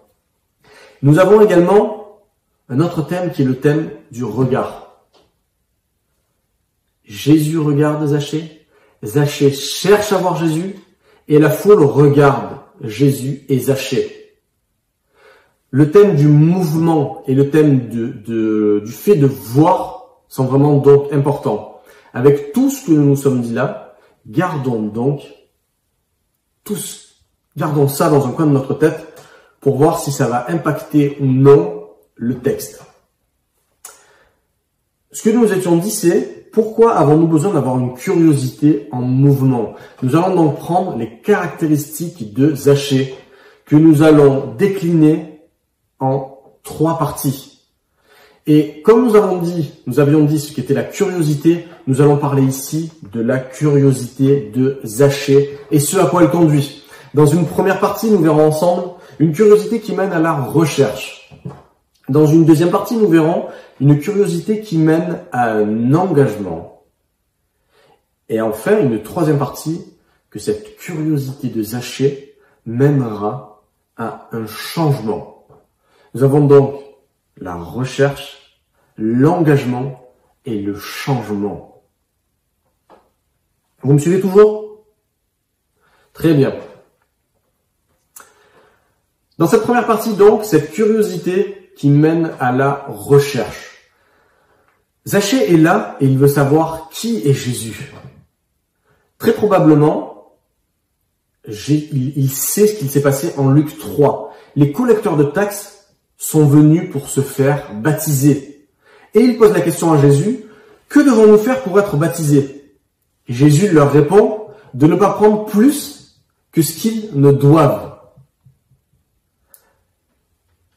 Nous 1.03 1.19
avons 1.19 1.41
également 1.41 2.23
un 2.69 2.81
autre 2.81 3.03
thème 3.03 3.31
qui 3.31 3.43
est 3.43 3.45
le 3.45 3.61
thème 3.61 3.91
du 4.11 4.25
regard. 4.25 5.05
Jésus 7.05 7.59
regarde 7.59 8.07
Zachée. 8.07 8.67
Zachée 9.05 9.53
cherche 9.53 10.13
à 10.13 10.17
voir 10.17 10.37
Jésus 10.37 10.77
et 11.29 11.39
la 11.39 11.51
foule 11.51 11.83
regarde 11.83 12.57
Jésus 12.81 13.45
et 13.49 13.59
Zachée. 13.59 14.35
Le 15.71 15.91
thème 15.91 16.17
du 16.17 16.27
mouvement 16.27 17.23
et 17.27 17.35
le 17.35 17.51
thème 17.51 17.89
du 17.89 18.93
fait 18.93 19.17
de 19.17 19.27
voir 19.27 20.23
sont 20.29 20.45
vraiment 20.45 20.79
donc 20.79 21.13
importants. 21.13 21.74
Avec 22.15 22.53
tout 22.53 22.71
ce 22.71 22.87
que 22.87 22.93
nous 22.93 23.05
nous 23.05 23.17
sommes 23.17 23.43
dit 23.43 23.53
là, 23.53 23.97
gardons 24.27 24.83
donc 24.83 25.23
tous, 26.63 27.17
gardons 27.57 27.89
ça 27.89 28.09
dans 28.09 28.27
un 28.27 28.31
coin 28.31 28.47
de 28.47 28.53
notre 28.53 28.75
tête 28.75 29.21
pour 29.61 29.77
voir 29.77 29.99
si 29.99 30.13
ça 30.13 30.29
va 30.29 30.51
impacter 30.51 31.19
ou 31.21 31.27
non 31.27 31.89
le 32.15 32.39
texte. 32.39 32.83
Ce 35.11 35.23
que 35.23 35.31
nous 35.31 35.53
étions 35.53 35.77
dit, 35.77 35.91
c'est 35.91 36.51
pourquoi 36.53 36.95
avons-nous 36.95 37.27
besoin 37.27 37.53
d'avoir 37.53 37.79
une 37.79 37.95
curiosité 37.95 38.89
en 38.93 39.03
mouvement? 39.03 39.75
Nous 40.03 40.15
allons 40.15 40.35
donc 40.37 40.59
prendre 40.59 40.97
les 40.97 41.19
caractéristiques 41.21 42.33
de 42.33 42.55
Zaché 42.55 43.15
que 43.65 43.77
nous 43.77 44.03
allons 44.03 44.55
décliner 44.55 45.41
en 45.99 46.39
trois 46.63 46.99
parties. 46.99 47.61
Et 48.47 48.83
comme 48.83 49.07
nous 49.07 49.17
avons 49.17 49.39
dit, 49.39 49.73
nous 49.87 50.01
avions 50.01 50.25
dit 50.25 50.39
ce 50.39 50.53
qu'était 50.53 50.75
la 50.75 50.85
curiosité, 50.85 51.67
nous 51.87 52.01
allons 52.01 52.17
parler 52.17 52.43
ici 52.43 52.93
de 53.13 53.21
la 53.21 53.39
curiosité 53.39 54.51
de 54.55 54.81
Zaché 54.85 55.59
et 55.71 55.81
ce 55.81 55.99
à 55.99 56.07
quoi 56.07 56.23
elle 56.23 56.31
conduit. 56.31 56.85
Dans 57.13 57.27
une 57.27 57.47
première 57.47 57.81
partie, 57.81 58.11
nous 58.11 58.21
verrons 58.21 58.47
ensemble 58.47 58.91
une 59.19 59.33
curiosité 59.33 59.81
qui 59.81 59.95
mène 59.95 60.13
à 60.13 60.19
la 60.19 60.33
recherche. 60.33 61.31
Dans 62.09 62.27
une 62.27 62.45
deuxième 62.45 62.71
partie, 62.71 62.97
nous 62.97 63.09
verrons 63.09 63.47
une 63.81 63.99
curiosité 63.99 64.61
qui 64.61 64.79
mène 64.79 65.21
à 65.33 65.53
un 65.53 65.95
engagement. 65.95 66.83
Et 68.29 68.41
enfin, 68.41 68.79
une 68.81 69.03
troisième 69.03 69.39
partie, 69.39 69.85
que 70.31 70.39
cette 70.39 70.77
curiosité 70.77 71.49
de 71.49 71.63
Zaché 71.63 72.37
mènera 72.67 73.63
à 73.97 74.29
un 74.33 74.47
changement. 74.47 75.47
Nous 76.15 76.25
avons 76.25 76.45
donc 76.45 76.75
la 77.37 77.55
recherche, 77.55 78.59
l'engagement 78.97 80.11
et 80.45 80.61
le 80.61 80.75
changement. 80.75 81.74
Vous 83.85 83.93
me 83.93 83.99
suivez 83.99 84.21
toujours? 84.21 84.85
Très 86.15 86.33
bien. 86.33 86.55
Dans 89.37 89.47
cette 89.47 89.63
première 89.63 89.87
partie, 89.87 90.15
donc, 90.15 90.45
cette 90.45 90.73
curiosité 90.73 91.73
qui 91.77 91.91
mène 91.91 92.33
à 92.41 92.53
la 92.53 92.87
recherche. 92.89 93.91
Zachée 95.07 95.53
est 95.53 95.59
là 95.59 95.97
et 96.01 96.07
il 96.07 96.17
veut 96.17 96.29
savoir 96.29 96.89
qui 96.89 97.29
est 97.29 97.35
Jésus. 97.35 97.93
Très 99.19 99.33
probablement, 99.33 100.33
il 101.47 102.31
sait 102.31 102.67
ce 102.67 102.79
qu'il 102.79 102.89
s'est 102.89 103.03
passé 103.03 103.35
en 103.37 103.51
Luc 103.51 103.79
3. 103.79 104.33
Les 104.57 104.73
collecteurs 104.73 105.17
de 105.17 105.25
taxes 105.25 105.89
sont 106.17 106.47
venus 106.47 106.91
pour 106.91 107.11
se 107.11 107.21
faire 107.21 107.75
baptiser. 107.75 108.67
Et 109.13 109.21
il 109.21 109.37
pose 109.37 109.53
la 109.53 109.61
question 109.61 109.93
à 109.93 110.01
Jésus, 110.01 110.45
que 110.89 111.01
devons-nous 111.01 111.39
faire 111.39 111.63
pour 111.63 111.79
être 111.79 111.97
baptisés? 111.97 112.54
Jésus 113.29 113.69
leur 113.69 113.93
répond 113.93 114.49
de 114.75 114.87
ne 114.87 114.97
pas 114.97 115.11
prendre 115.11 115.47
plus 115.47 116.21
que 116.53 116.63
ce 116.63 116.73
qu'ils 116.73 117.11
ne 117.15 117.33
doivent. 117.33 117.95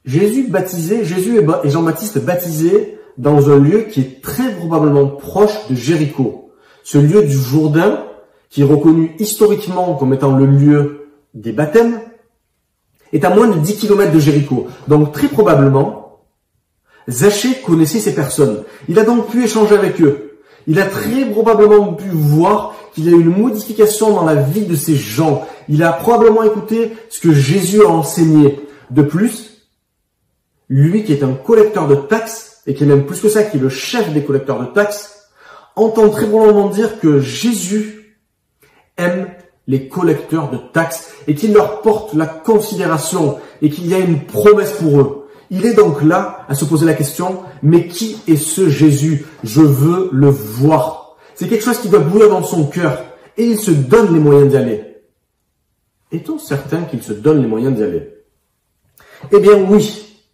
Jésus 0.05 0.47
baptisé, 0.47 1.03
Jésus 1.03 1.39
et 1.63 1.69
Jean-Baptiste 1.69 2.23
baptisés 2.23 2.97
dans 3.17 3.49
un 3.49 3.59
lieu 3.59 3.81
qui 3.81 3.99
est 3.99 4.21
très 4.21 4.55
probablement 4.55 5.07
proche 5.07 5.67
de 5.69 5.75
Jéricho. 5.75 6.51
Ce 6.83 6.97
lieu 6.97 7.23
du 7.23 7.37
Jourdain, 7.37 8.05
qui 8.49 8.61
est 8.61 8.65
reconnu 8.65 9.15
historiquement 9.19 9.95
comme 9.95 10.13
étant 10.13 10.35
le 10.37 10.45
lieu 10.45 11.09
des 11.33 11.51
baptêmes, 11.51 11.99
est 13.11 13.25
à 13.25 13.29
moins 13.29 13.47
de 13.47 13.59
10 13.59 13.77
km 13.77 14.11
de 14.11 14.19
Jéricho. 14.19 14.67
Donc 14.87 15.11
très 15.11 15.27
probablement, 15.27 16.21
Zachée 17.09 17.61
connaissait 17.65 17.99
ces 17.99 18.15
personnes. 18.15 18.63
Il 18.87 18.99
a 18.99 19.03
donc 19.03 19.29
pu 19.29 19.43
échanger 19.43 19.75
avec 19.75 20.01
eux. 20.01 20.26
Il 20.67 20.79
a 20.79 20.85
très 20.85 21.25
probablement 21.25 21.93
pu 21.93 22.09
voir 22.09 22.75
qu'il 22.93 23.05
y 23.05 23.09
a 23.09 23.17
eu 23.17 23.21
une 23.21 23.37
modification 23.37 24.13
dans 24.13 24.25
la 24.25 24.35
vie 24.35 24.65
de 24.65 24.75
ces 24.75 24.95
gens. 24.95 25.47
Il 25.69 25.81
a 25.81 25.93
probablement 25.93 26.43
écouté 26.43 26.91
ce 27.09 27.21
que 27.21 27.33
Jésus 27.33 27.81
a 27.81 27.89
enseigné. 27.89 28.59
De 28.91 29.01
plus, 29.01 29.67
lui 30.69 31.03
qui 31.03 31.13
est 31.13 31.23
un 31.23 31.33
collecteur 31.33 31.87
de 31.87 31.95
taxes, 31.95 32.61
et 32.67 32.73
qui 32.73 32.83
est 32.83 32.87
même 32.87 33.05
plus 33.05 33.21
que 33.21 33.29
ça, 33.29 33.43
qui 33.43 33.57
est 33.57 33.61
le 33.61 33.69
chef 33.69 34.13
des 34.13 34.23
collecteurs 34.23 34.59
de 34.59 34.65
taxes, 34.65 35.29
entend 35.77 36.09
très 36.09 36.27
probablement 36.27 36.67
dire 36.67 36.99
que 36.99 37.19
Jésus 37.21 38.17
aime 38.97 39.29
les 39.67 39.87
collecteurs 39.87 40.49
de 40.49 40.57
taxes 40.57 41.11
et 41.27 41.35
qu'il 41.35 41.53
leur 41.53 41.81
porte 41.81 42.13
la 42.13 42.25
considération 42.25 43.37
et 43.61 43.69
qu'il 43.69 43.87
y 43.87 43.93
a 43.93 43.99
une 43.99 44.25
promesse 44.25 44.73
pour 44.73 44.99
eux. 44.99 45.26
Il 45.49 45.65
est 45.65 45.73
donc 45.73 46.01
là 46.01 46.45
à 46.49 46.55
se 46.55 46.65
poser 46.65 46.85
la 46.85 46.93
question, 46.93 47.43
mais 47.63 47.87
qui 47.87 48.17
est 48.27 48.35
ce 48.35 48.69
Jésus? 48.69 49.25
Je 49.43 49.61
veux 49.61 50.09
le 50.11 50.29
voir. 50.29 51.17
C'est 51.35 51.47
quelque 51.47 51.63
chose 51.63 51.79
qui 51.79 51.89
doit 51.89 51.99
bouillir 51.99 52.29
dans 52.29 52.43
son 52.43 52.65
cœur 52.65 53.03
et 53.37 53.45
il 53.45 53.59
se 53.59 53.71
donne 53.71 54.13
les 54.13 54.19
moyens 54.19 54.49
d'y 54.49 54.57
aller. 54.57 54.83
Est-on 56.11 56.39
certain 56.39 56.81
qu'il 56.81 57.03
se 57.03 57.13
donne 57.13 57.41
les 57.41 57.47
moyens 57.47 57.75
d'y 57.75 57.83
aller? 57.83 58.13
Eh 59.31 59.39
bien 59.39 59.55
oui, 59.69 60.25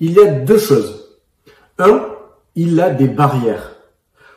il 0.00 0.12
y 0.12 0.20
a 0.20 0.26
deux 0.26 0.58
choses. 0.58 1.20
Un, 1.78 2.04
il 2.54 2.80
a 2.80 2.90
des 2.90 3.08
barrières. 3.08 3.76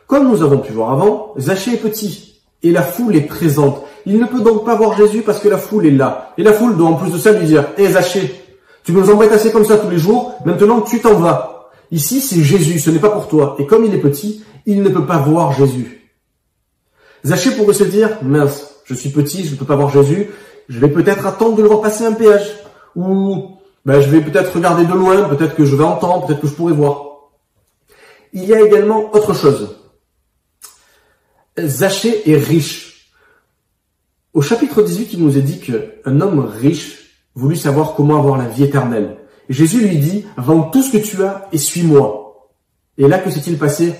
Comme 0.06 0.28
nous 0.28 0.42
avons 0.42 0.58
pu 0.58 0.72
voir 0.72 0.92
avant, 0.92 1.34
Zachée 1.38 1.74
est 1.74 1.82
petit 1.82 2.42
et 2.62 2.72
la 2.72 2.82
foule 2.82 3.14
est 3.14 3.22
présente. 3.22 3.84
Il 4.06 4.18
ne 4.18 4.26
peut 4.26 4.40
donc 4.40 4.64
pas 4.64 4.74
voir 4.74 4.96
Jésus 4.96 5.22
parce 5.22 5.38
que 5.38 5.48
la 5.48 5.58
foule 5.58 5.86
est 5.86 5.90
là. 5.90 6.32
Et 6.38 6.42
la 6.42 6.52
foule 6.52 6.76
doit 6.76 6.88
en 6.88 6.94
plus 6.94 7.12
de 7.12 7.18
ça 7.18 7.32
lui 7.32 7.46
dire, 7.46 7.66
hé 7.76 7.92
Zachée, 7.92 8.34
tu 8.84 8.92
nous 8.92 9.10
embêtes 9.10 9.32
assez 9.32 9.50
comme 9.52 9.64
ça 9.64 9.76
tous 9.76 9.90
les 9.90 9.98
jours, 9.98 10.34
maintenant 10.44 10.80
tu 10.80 11.00
t'en 11.00 11.14
vas. 11.14 11.70
Ici 11.90 12.20
c'est 12.20 12.42
Jésus, 12.42 12.78
ce 12.78 12.90
n'est 12.90 12.98
pas 12.98 13.10
pour 13.10 13.28
toi. 13.28 13.56
Et 13.58 13.66
comme 13.66 13.84
il 13.84 13.94
est 13.94 14.00
petit, 14.00 14.44
il 14.66 14.82
ne 14.82 14.88
peut 14.88 15.06
pas 15.06 15.18
voir 15.18 15.52
Jésus. 15.52 16.10
Zachée 17.24 17.50
pourrait 17.52 17.74
se 17.74 17.84
dire, 17.84 18.18
mince, 18.22 18.76
je 18.84 18.94
suis 18.94 19.10
petit, 19.10 19.44
je 19.44 19.52
ne 19.52 19.56
peux 19.56 19.64
pas 19.64 19.76
voir 19.76 19.90
Jésus, 19.90 20.30
je 20.68 20.78
vais 20.78 20.88
peut-être 20.88 21.26
attendre 21.26 21.56
de 21.56 21.62
le 21.62 21.68
voir 21.68 21.80
passer 21.80 22.04
un 22.04 22.12
péage. 22.12 22.50
Ou 22.94 23.56
ben, 23.84 24.00
je 24.00 24.10
vais 24.10 24.20
peut-être 24.20 24.54
regarder 24.54 24.84
de 24.84 24.92
loin, 24.92 25.28
peut-être 25.28 25.54
que 25.54 25.64
je 25.64 25.74
vais 25.74 25.84
entendre, 25.84 26.26
peut-être 26.26 26.40
que 26.40 26.46
je 26.46 26.52
pourrai 26.52 26.72
voir. 26.72 27.30
Il 28.32 28.44
y 28.44 28.54
a 28.54 28.60
également 28.60 29.14
autre 29.14 29.34
chose. 29.34 29.76
Zachée 31.58 32.30
est 32.30 32.36
riche. 32.36 33.12
Au 34.34 34.42
chapitre 34.42 34.82
18, 34.82 35.14
il 35.14 35.24
nous 35.24 35.38
est 35.38 35.42
dit 35.42 35.60
qu'un 35.60 36.20
homme 36.20 36.40
riche 36.40 37.07
voulut 37.38 37.56
savoir 37.56 37.94
comment 37.94 38.18
avoir 38.18 38.36
la 38.36 38.46
vie 38.46 38.64
éternelle. 38.64 39.16
Jésus 39.48 39.80
lui 39.80 39.96
dit, 39.96 40.26
vends 40.36 40.62
tout 40.62 40.82
ce 40.82 40.90
que 40.90 40.98
tu 40.98 41.22
as 41.22 41.48
et 41.52 41.58
suis-moi. 41.58 42.48
Et 42.98 43.06
là, 43.06 43.18
que 43.18 43.30
s'est-il 43.30 43.56
passé? 43.56 43.94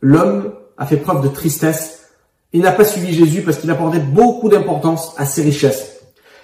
L'homme 0.00 0.52
a 0.76 0.84
fait 0.84 0.96
preuve 0.96 1.22
de 1.22 1.28
tristesse 1.28 2.10
et 2.52 2.58
n'a 2.58 2.72
pas 2.72 2.84
suivi 2.84 3.14
Jésus 3.14 3.42
parce 3.42 3.58
qu'il 3.58 3.70
apportait 3.70 4.00
beaucoup 4.00 4.48
d'importance 4.48 5.14
à 5.16 5.24
ses 5.24 5.42
richesses. 5.42 6.00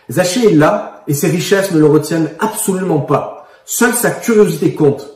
Zachée 0.08 0.52
est 0.52 0.54
là 0.54 1.02
et 1.08 1.14
ses 1.14 1.28
richesses 1.28 1.72
ne 1.72 1.80
le 1.80 1.86
retiennent 1.86 2.30
absolument 2.38 3.00
pas. 3.00 3.48
Seule 3.64 3.94
sa 3.94 4.12
curiosité 4.12 4.74
compte. 4.74 5.08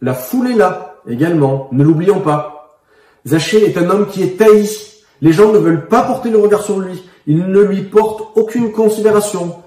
La 0.00 0.14
foule 0.14 0.50
est 0.50 0.56
là 0.56 0.96
également, 1.06 1.68
ne 1.72 1.84
l'oublions 1.84 2.20
pas. 2.20 2.78
Zachée 3.26 3.64
est 3.64 3.76
un 3.76 3.90
homme 3.90 4.08
qui 4.08 4.22
est 4.22 4.38
tailli. 4.38 4.68
Les 5.20 5.32
gens 5.32 5.52
ne 5.52 5.58
veulent 5.58 5.88
pas 5.88 6.02
porter 6.02 6.30
le 6.30 6.38
regard 6.38 6.62
sur 6.62 6.80
lui. 6.80 7.04
Ils 7.26 7.46
ne 7.46 7.60
lui 7.60 7.82
portent 7.82 8.32
aucune 8.34 8.72
considération. 8.72 9.63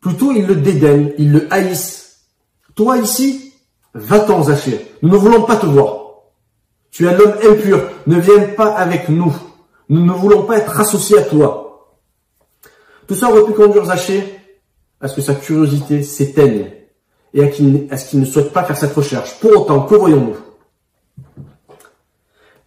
Plutôt, 0.00 0.32
ils 0.32 0.46
le 0.46 0.56
dédaignent, 0.56 1.12
ils 1.18 1.32
le 1.32 1.52
haïssent. 1.52 2.26
Toi 2.74 2.98
ici, 2.98 3.52
va-t'en 3.94 4.44
Zachée. 4.44 4.86
Nous 5.02 5.10
ne 5.10 5.16
voulons 5.16 5.42
pas 5.42 5.56
te 5.56 5.66
voir. 5.66 5.98
Tu 6.90 7.06
es 7.06 7.08
un 7.08 7.18
homme 7.18 7.34
impur. 7.44 7.82
Ne 8.06 8.18
viens 8.20 8.48
pas 8.56 8.68
avec 8.68 9.08
nous. 9.08 9.34
Nous 9.88 10.04
ne 10.04 10.12
voulons 10.12 10.44
pas 10.44 10.58
être 10.58 10.78
associés 10.78 11.18
à 11.18 11.22
toi. 11.22 11.96
Tout 13.06 13.14
ça 13.14 13.30
aurait 13.30 13.44
pu 13.44 13.52
conduire 13.52 13.86
Zachée 13.86 14.38
à 15.00 15.08
ce 15.08 15.16
que 15.16 15.22
sa 15.22 15.34
curiosité 15.34 16.02
s'éteigne 16.02 16.70
et 17.34 17.42
à, 17.90 17.96
ce 17.96 18.10
qu'il 18.10 18.20
ne 18.20 18.24
souhaite 18.24 18.52
pas 18.52 18.64
faire 18.64 18.76
cette 18.76 18.94
recherche. 18.94 19.38
Pour 19.40 19.50
autant, 19.52 19.82
que 19.82 19.94
voyons-nous? 19.94 20.36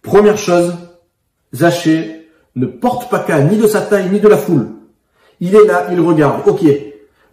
Première 0.02 0.38
chose, 0.38 0.74
Zachée 1.54 2.28
ne 2.56 2.66
porte 2.66 3.08
pas 3.10 3.20
cas 3.20 3.40
ni 3.40 3.56
de 3.56 3.66
sa 3.66 3.80
taille 3.82 4.10
ni 4.10 4.20
de 4.20 4.28
la 4.28 4.36
foule. 4.36 4.68
Il 5.40 5.54
est 5.54 5.64
là, 5.64 5.88
il 5.90 6.00
regarde. 6.00 6.46
Ok, 6.46 6.64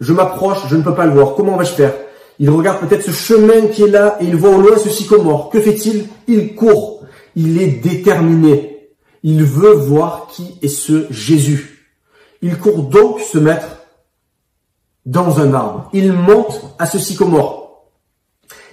je 0.00 0.12
m'approche, 0.12 0.66
je 0.68 0.76
ne 0.76 0.82
peux 0.82 0.94
pas 0.94 1.06
le 1.06 1.12
voir. 1.12 1.34
Comment 1.34 1.56
vais-je 1.56 1.72
faire? 1.72 1.94
Il 2.38 2.48
regarde 2.48 2.80
peut-être 2.80 3.04
ce 3.04 3.10
chemin 3.10 3.66
qui 3.68 3.82
est 3.82 3.90
là 3.90 4.16
et 4.20 4.24
il 4.24 4.34
voit 4.34 4.50
au 4.50 4.60
loin 4.60 4.78
ce 4.78 4.88
sycomore. 4.88 5.50
Que 5.50 5.60
fait-il? 5.60 6.06
Il 6.26 6.54
court. 6.54 7.04
Il 7.36 7.60
est 7.60 7.82
déterminé. 7.82 8.88
Il 9.22 9.44
veut 9.44 9.74
voir 9.74 10.28
qui 10.28 10.56
est 10.62 10.68
ce 10.68 11.06
Jésus. 11.10 11.92
Il 12.40 12.56
court 12.56 12.84
donc 12.84 13.20
se 13.20 13.36
mettre 13.36 13.66
dans 15.04 15.38
un 15.40 15.52
arbre. 15.52 15.90
Il 15.92 16.14
monte 16.14 16.74
à 16.78 16.86
ce 16.86 16.98
sycomore. 16.98 17.90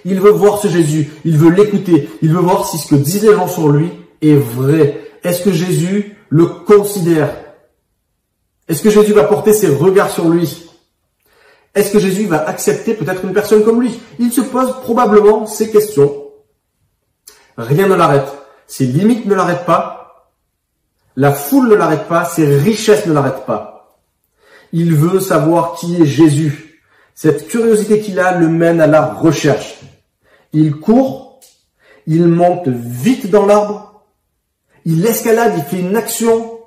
Il 0.06 0.20
veut 0.20 0.30
voir 0.30 0.58
ce 0.58 0.68
Jésus. 0.68 1.10
Il 1.26 1.36
veut 1.36 1.50
l'écouter. 1.50 2.08
Il 2.22 2.32
veut 2.32 2.40
voir 2.40 2.66
si 2.66 2.78
ce 2.78 2.88
que 2.88 2.94
disent 2.94 3.24
les 3.24 3.48
sur 3.48 3.68
lui 3.68 3.90
est 4.22 4.34
vrai. 4.34 4.98
Est-ce 5.22 5.42
que 5.42 5.52
Jésus 5.52 6.16
le 6.30 6.46
considère? 6.46 7.36
Est-ce 8.66 8.82
que 8.82 8.90
Jésus 8.90 9.12
va 9.12 9.24
porter 9.24 9.52
ses 9.52 9.68
regards 9.68 10.10
sur 10.10 10.30
lui? 10.30 10.67
Est-ce 11.74 11.92
que 11.92 11.98
Jésus 11.98 12.26
va 12.26 12.46
accepter 12.48 12.94
peut-être 12.94 13.24
une 13.24 13.32
personne 13.32 13.64
comme 13.64 13.80
lui? 13.80 14.00
Il 14.18 14.32
se 14.32 14.40
pose 14.40 14.72
probablement 14.82 15.46
ces 15.46 15.70
questions. 15.70 16.24
Rien 17.56 17.86
ne 17.88 17.94
l'arrête. 17.94 18.28
Ses 18.66 18.86
limites 18.86 19.26
ne 19.26 19.34
l'arrêtent 19.34 19.66
pas. 19.66 20.30
La 21.16 21.32
foule 21.32 21.68
ne 21.68 21.74
l'arrête 21.74 22.08
pas. 22.08 22.24
Ses 22.24 22.56
richesses 22.56 23.06
ne 23.06 23.12
l'arrêtent 23.12 23.46
pas. 23.46 23.98
Il 24.72 24.94
veut 24.94 25.20
savoir 25.20 25.74
qui 25.74 26.00
est 26.00 26.06
Jésus. 26.06 26.82
Cette 27.14 27.48
curiosité 27.48 28.00
qu'il 28.00 28.20
a 28.20 28.38
le 28.38 28.48
mène 28.48 28.80
à 28.80 28.86
la 28.86 29.06
recherche. 29.06 29.80
Il 30.52 30.76
court, 30.76 31.40
il 32.06 32.26
monte 32.26 32.68
vite 32.68 33.30
dans 33.30 33.44
l'arbre, 33.44 34.04
il 34.84 35.04
escalade, 35.04 35.54
il 35.56 35.64
fait 35.64 35.80
une 35.80 35.96
action, 35.96 36.60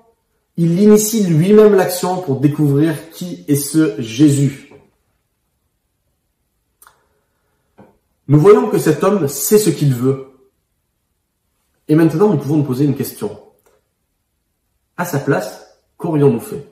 il 0.58 0.80
initie 0.80 1.24
lui-même 1.24 1.74
l'action 1.74 2.18
pour 2.18 2.40
découvrir 2.40 2.94
qui 3.12 3.46
est 3.48 3.56
ce 3.56 4.00
Jésus. 4.00 4.71
Nous 8.32 8.40
voyons 8.40 8.70
que 8.70 8.78
cet 8.78 9.04
homme 9.04 9.28
sait 9.28 9.58
ce 9.58 9.70
qu'il 9.70 9.94
veut. 9.94 10.28
Et 11.90 11.96
maintenant, 11.96 12.30
nous 12.30 12.38
pouvons 12.38 12.56
nous 12.56 12.64
poser 12.64 12.86
une 12.86 12.96
question. 12.96 13.38
À 14.96 15.04
sa 15.04 15.20
place, 15.20 15.82
qu'aurions-nous 15.98 16.40
fait? 16.40 16.66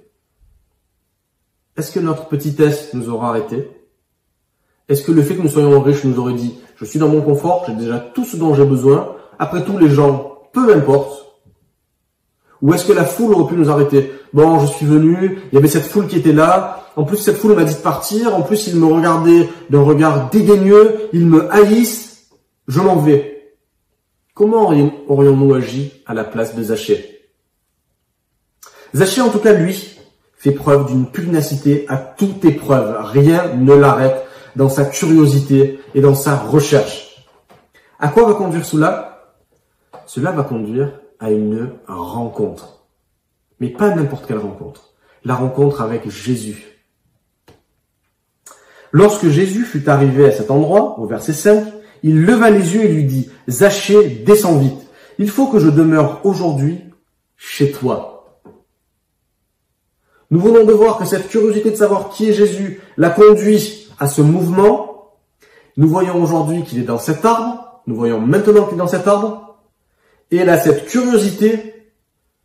Est-ce 1.76 1.91
que 1.91 2.00
notre 2.00 2.30
petitesse 2.30 2.93
nous 2.93 3.10
aura 3.10 3.28
arrêtés? 3.28 3.69
Est-ce 4.88 5.04
que 5.04 5.12
le 5.12 5.22
fait 5.22 5.36
que 5.36 5.41
nous 5.41 5.50
soyons 5.50 5.82
riches 5.82 6.06
nous 6.06 6.17
aurait 6.17 6.34
dit 6.34 6.58
je 6.78 6.86
suis 6.86 6.98
dans 6.98 7.10
mon 7.10 7.22
confort, 7.22 7.65
j'ai 7.67 7.76
déjà 7.76 8.00
tout 8.00 8.24
ce 8.24 8.38
dont 8.38 8.56
j'ai 8.56 8.63
besoin, 8.63 9.17
après 9.38 9.65
tout 9.65 9.78
les 9.78 9.89
gens, 9.89 10.43
peu 10.54 10.74
importe 10.74 11.26
Ou 12.62 12.74
est-ce 12.74 12.86
que 12.86 12.93
la 12.93 13.06
foule 13.06 13.34
aurait 13.34 13.50
pu 13.50 13.60
nous 13.60 13.69
arrêter? 13.69 14.12
Bon, 14.34 14.60
je 14.60 14.67
suis 14.67 14.86
venu, 14.86 15.39
il 15.52 15.56
y 15.56 15.58
avait 15.58 15.67
cette 15.67 15.86
foule 15.86 16.08
qui 16.08 16.17
était 16.17 16.34
là, 16.34 16.88
en 16.95 17.04
plus 17.04 17.17
cette 17.17 17.38
foule 17.38 17.56
m'a 17.56 17.63
dit 17.63 17.76
de 17.76 17.80
partir, 17.80 18.36
en 18.36 18.41
plus 18.41 18.67
ils 18.67 18.76
me 18.76 18.86
regardaient 18.86 19.48
d'un 19.69 19.82
regard 19.82 20.30
dédaigneux, 20.30 21.10
ils 21.13 21.26
me 21.26 21.52
haïssent, 21.54 22.28
je 22.67 22.82
m'en 22.82 22.98
vais. 22.98 23.56
Comment 24.34 24.74
aurions-nous 25.08 25.54
agi 25.54 26.04
à 26.06 26.13
la 26.13 26.24
place 26.24 26.56
de 26.56 26.63
Zachée 26.63 27.22
Zachée 28.93 29.22
en 29.22 29.30
tout 29.30 29.39
cas 29.39 29.54
lui, 29.54 29.98
fait 30.38 30.52
preuve 30.52 30.88
d'une 30.88 31.06
pugnacité 31.06 31.86
à 31.89 31.98
toute 31.98 32.45
épreuve. 32.45 32.95
Rien 33.02 33.54
ne 33.56 33.74
l'arrête 33.74 34.26
dans 34.56 34.69
sa 34.69 34.86
curiosité 34.86 35.80
et 35.93 36.02
dans 36.02 36.15
sa 36.15 36.36
recherche. 36.36 37.26
À 38.00 38.08
quoi 38.08 38.26
va 38.26 38.34
conduire 38.34 38.65
cela? 38.65 39.34
Cela 40.06 40.32
va 40.32 40.43
conduire 40.43 40.91
à 41.19 41.32
une 41.32 41.71
rencontre. 41.88 42.86
Mais 43.60 43.69
pas 43.69 43.93
n'importe 43.93 44.25
quelle 44.25 44.38
rencontre. 44.38 44.93
La 45.23 45.36
rencontre 45.36 45.82
avec 45.82 46.10
Jésus. 46.10 46.79
Lorsque 48.91 49.27
Jésus 49.27 49.65
fut 49.65 49.88
arrivé 49.89 50.25
à 50.25 50.32
cet 50.32 50.49
endroit, 50.49 50.99
au 50.99 51.05
verset 51.05 51.34
5, 51.34 51.65
il 52.03 52.23
leva 52.23 52.49
les 52.49 52.73
yeux 52.73 52.84
et 52.84 52.93
lui 52.93 53.03
dit, 53.03 53.29
Zachée, 53.47 54.23
descends 54.25 54.58
vite. 54.58 54.89
Il 55.17 55.29
faut 55.29 55.47
que 55.47 55.60
je 55.60 55.69
demeure 55.69 56.21
aujourd'hui 56.23 56.79
chez 57.36 57.71
toi. 57.71 58.39
Nous 60.32 60.39
venons 60.39 60.63
de 60.63 60.73
voir 60.73 60.97
que 60.97 61.05
cette 61.05 61.27
curiosité 61.27 61.71
de 61.71 61.75
savoir 61.75 62.10
qui 62.10 62.29
est 62.29 62.34
Jésus 62.34 62.82
l'a 62.97 63.10
conduit 63.10 63.89
à 63.99 64.08
ce 64.08 64.21
mouvement. 64.21 65.15
Nous 65.75 65.89
voyons 65.89 66.21
aujourd'hui 66.21 66.63
qu'il 66.63 66.79
est 66.79 66.84
dans 66.84 66.99
cet 66.99 67.25
arbre. 67.25 67.82
Nous 67.88 67.95
voyons 67.95 68.20
maintenant 68.20 68.65
qu'il 68.65 68.76
est 68.76 68.80
dans 68.80 68.88
cet 68.88 69.07
arbre. 69.07 69.49
Et 70.32 70.43
là, 70.43 70.59
cette 70.59 70.86
curiosité 70.86 71.91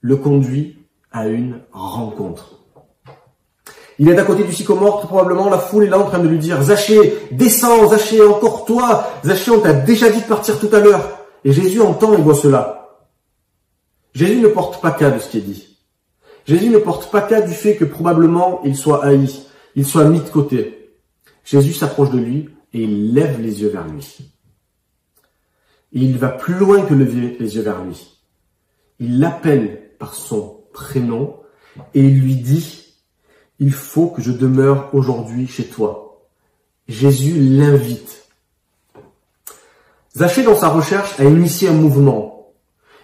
le 0.00 0.16
conduit 0.16 0.78
à 1.12 1.28
une 1.28 1.60
rencontre. 1.72 2.60
Il 3.98 4.08
est 4.08 4.18
à 4.18 4.24
côté 4.24 4.42
du 4.42 4.52
sycomore, 4.52 5.00
probablement 5.02 5.48
la 5.48 5.58
foule 5.58 5.84
est 5.84 5.88
là 5.88 5.98
en 5.98 6.06
train 6.06 6.18
de 6.18 6.28
lui 6.28 6.38
dire 6.38 6.60
Zachée, 6.62 7.14
descends, 7.30 7.88
Zachée, 7.88 8.20
encore 8.22 8.64
toi, 8.64 9.08
Zachée, 9.24 9.52
on 9.52 9.60
t'a 9.60 9.72
déjà 9.72 10.10
dit 10.10 10.20
de 10.20 10.26
partir 10.26 10.58
tout 10.58 10.70
à 10.72 10.80
l'heure. 10.80 11.18
Et 11.44 11.52
Jésus 11.52 11.80
entend 11.80 12.14
et 12.14 12.20
voit 12.20 12.34
cela. 12.34 12.98
Jésus 14.14 14.40
ne 14.40 14.48
porte 14.48 14.80
pas 14.80 14.90
cas 14.90 15.10
de 15.10 15.18
ce 15.20 15.28
qui 15.28 15.38
est 15.38 15.42
dit. 15.42 15.78
Jésus 16.46 16.70
ne 16.70 16.78
porte 16.78 17.10
pas 17.10 17.22
cas 17.22 17.40
du 17.40 17.52
fait 17.52 17.76
que 17.76 17.84
probablement 17.84 18.60
il 18.64 18.76
soit 18.76 19.04
haï, 19.04 19.28
il 19.76 19.86
soit 19.86 20.04
mis 20.04 20.20
de 20.20 20.28
côté. 20.28 20.92
Jésus 21.44 21.72
s'approche 21.72 22.10
de 22.10 22.18
lui 22.18 22.48
et 22.72 22.82
il 22.82 23.14
lève 23.14 23.40
les 23.40 23.62
yeux 23.62 23.68
vers 23.68 23.86
lui. 23.86 24.33
Et 25.94 26.00
il 26.00 26.18
va 26.18 26.28
plus 26.28 26.54
loin 26.54 26.84
que 26.84 26.94
les 26.94 27.56
yeux 27.56 27.62
vers 27.62 27.82
lui. 27.84 28.20
Il 28.98 29.20
l'appelle 29.20 29.90
par 29.98 30.14
son 30.14 30.64
prénom 30.72 31.36
et 31.94 32.00
il 32.00 32.20
lui 32.20 32.36
dit, 32.36 32.94
il 33.60 33.72
faut 33.72 34.08
que 34.08 34.22
je 34.22 34.32
demeure 34.32 34.90
aujourd'hui 34.92 35.46
chez 35.46 35.64
toi. 35.64 36.28
Jésus 36.88 37.32
l'invite. 37.38 38.24
Zachée, 40.16 40.42
dans 40.42 40.56
sa 40.56 40.68
recherche, 40.68 41.18
a 41.18 41.24
initié 41.24 41.68
un 41.68 41.72
mouvement. 41.72 42.52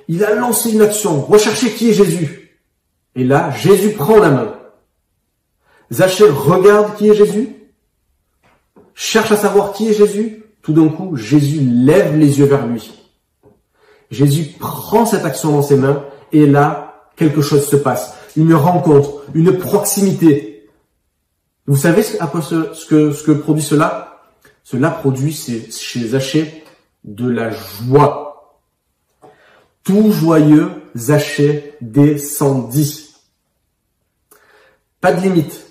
Il 0.09 0.25
a 0.25 0.35
lancé 0.35 0.73
une 0.73 0.83
action. 0.83 1.23
Rechercher 1.23 1.73
qui 1.73 1.91
est 1.91 1.95
Jésus. 1.95 2.61
Et 3.15 3.25
là, 3.25 3.51
Jésus 3.51 3.93
prend 3.93 4.19
la 4.19 4.31
main. 4.31 4.57
Zachée 5.93 6.29
regarde 6.29 6.97
qui 6.97 7.09
est 7.09 7.15
Jésus, 7.15 7.49
cherche 8.95 9.33
à 9.33 9.37
savoir 9.37 9.73
qui 9.73 9.89
est 9.89 9.93
Jésus. 9.93 10.45
D'un 10.71 10.89
coup, 10.89 11.17
Jésus 11.17 11.61
lève 11.61 12.17
les 12.17 12.39
yeux 12.39 12.47
vers 12.47 12.67
lui. 12.67 12.93
Jésus 14.11 14.55
prend 14.59 15.07
cette 15.07 15.25
action 15.25 15.53
dans 15.53 15.63
ses 15.63 15.77
mains 15.77 16.05
et 16.33 16.47
là, 16.47 17.09
quelque 17.17 17.43
chose 17.43 17.67
se 17.67 17.77
passe. 17.77 18.15
Une 18.37 18.55
rencontre, 18.55 19.25
une 19.35 19.59
proximité. 19.59 20.69
Vous 21.67 21.77
savez 21.77 22.03
ce, 22.03 22.17
que, 22.87 23.13
ce 23.13 23.23
que 23.23 23.33
produit 23.33 23.63
cela? 23.63 24.21
Cela 24.65 24.91
produit 24.91 25.33
chez 25.33 26.09
Zachée 26.09 26.65
de 27.05 27.29
la 27.29 27.51
joie. 27.51 28.61
Tout 29.85 30.13
joyeux, 30.13 30.71
Zachée 30.97 31.75
descendit. 31.81 33.15
Pas 35.01 35.13
de 35.13 35.23
limite. 35.23 35.67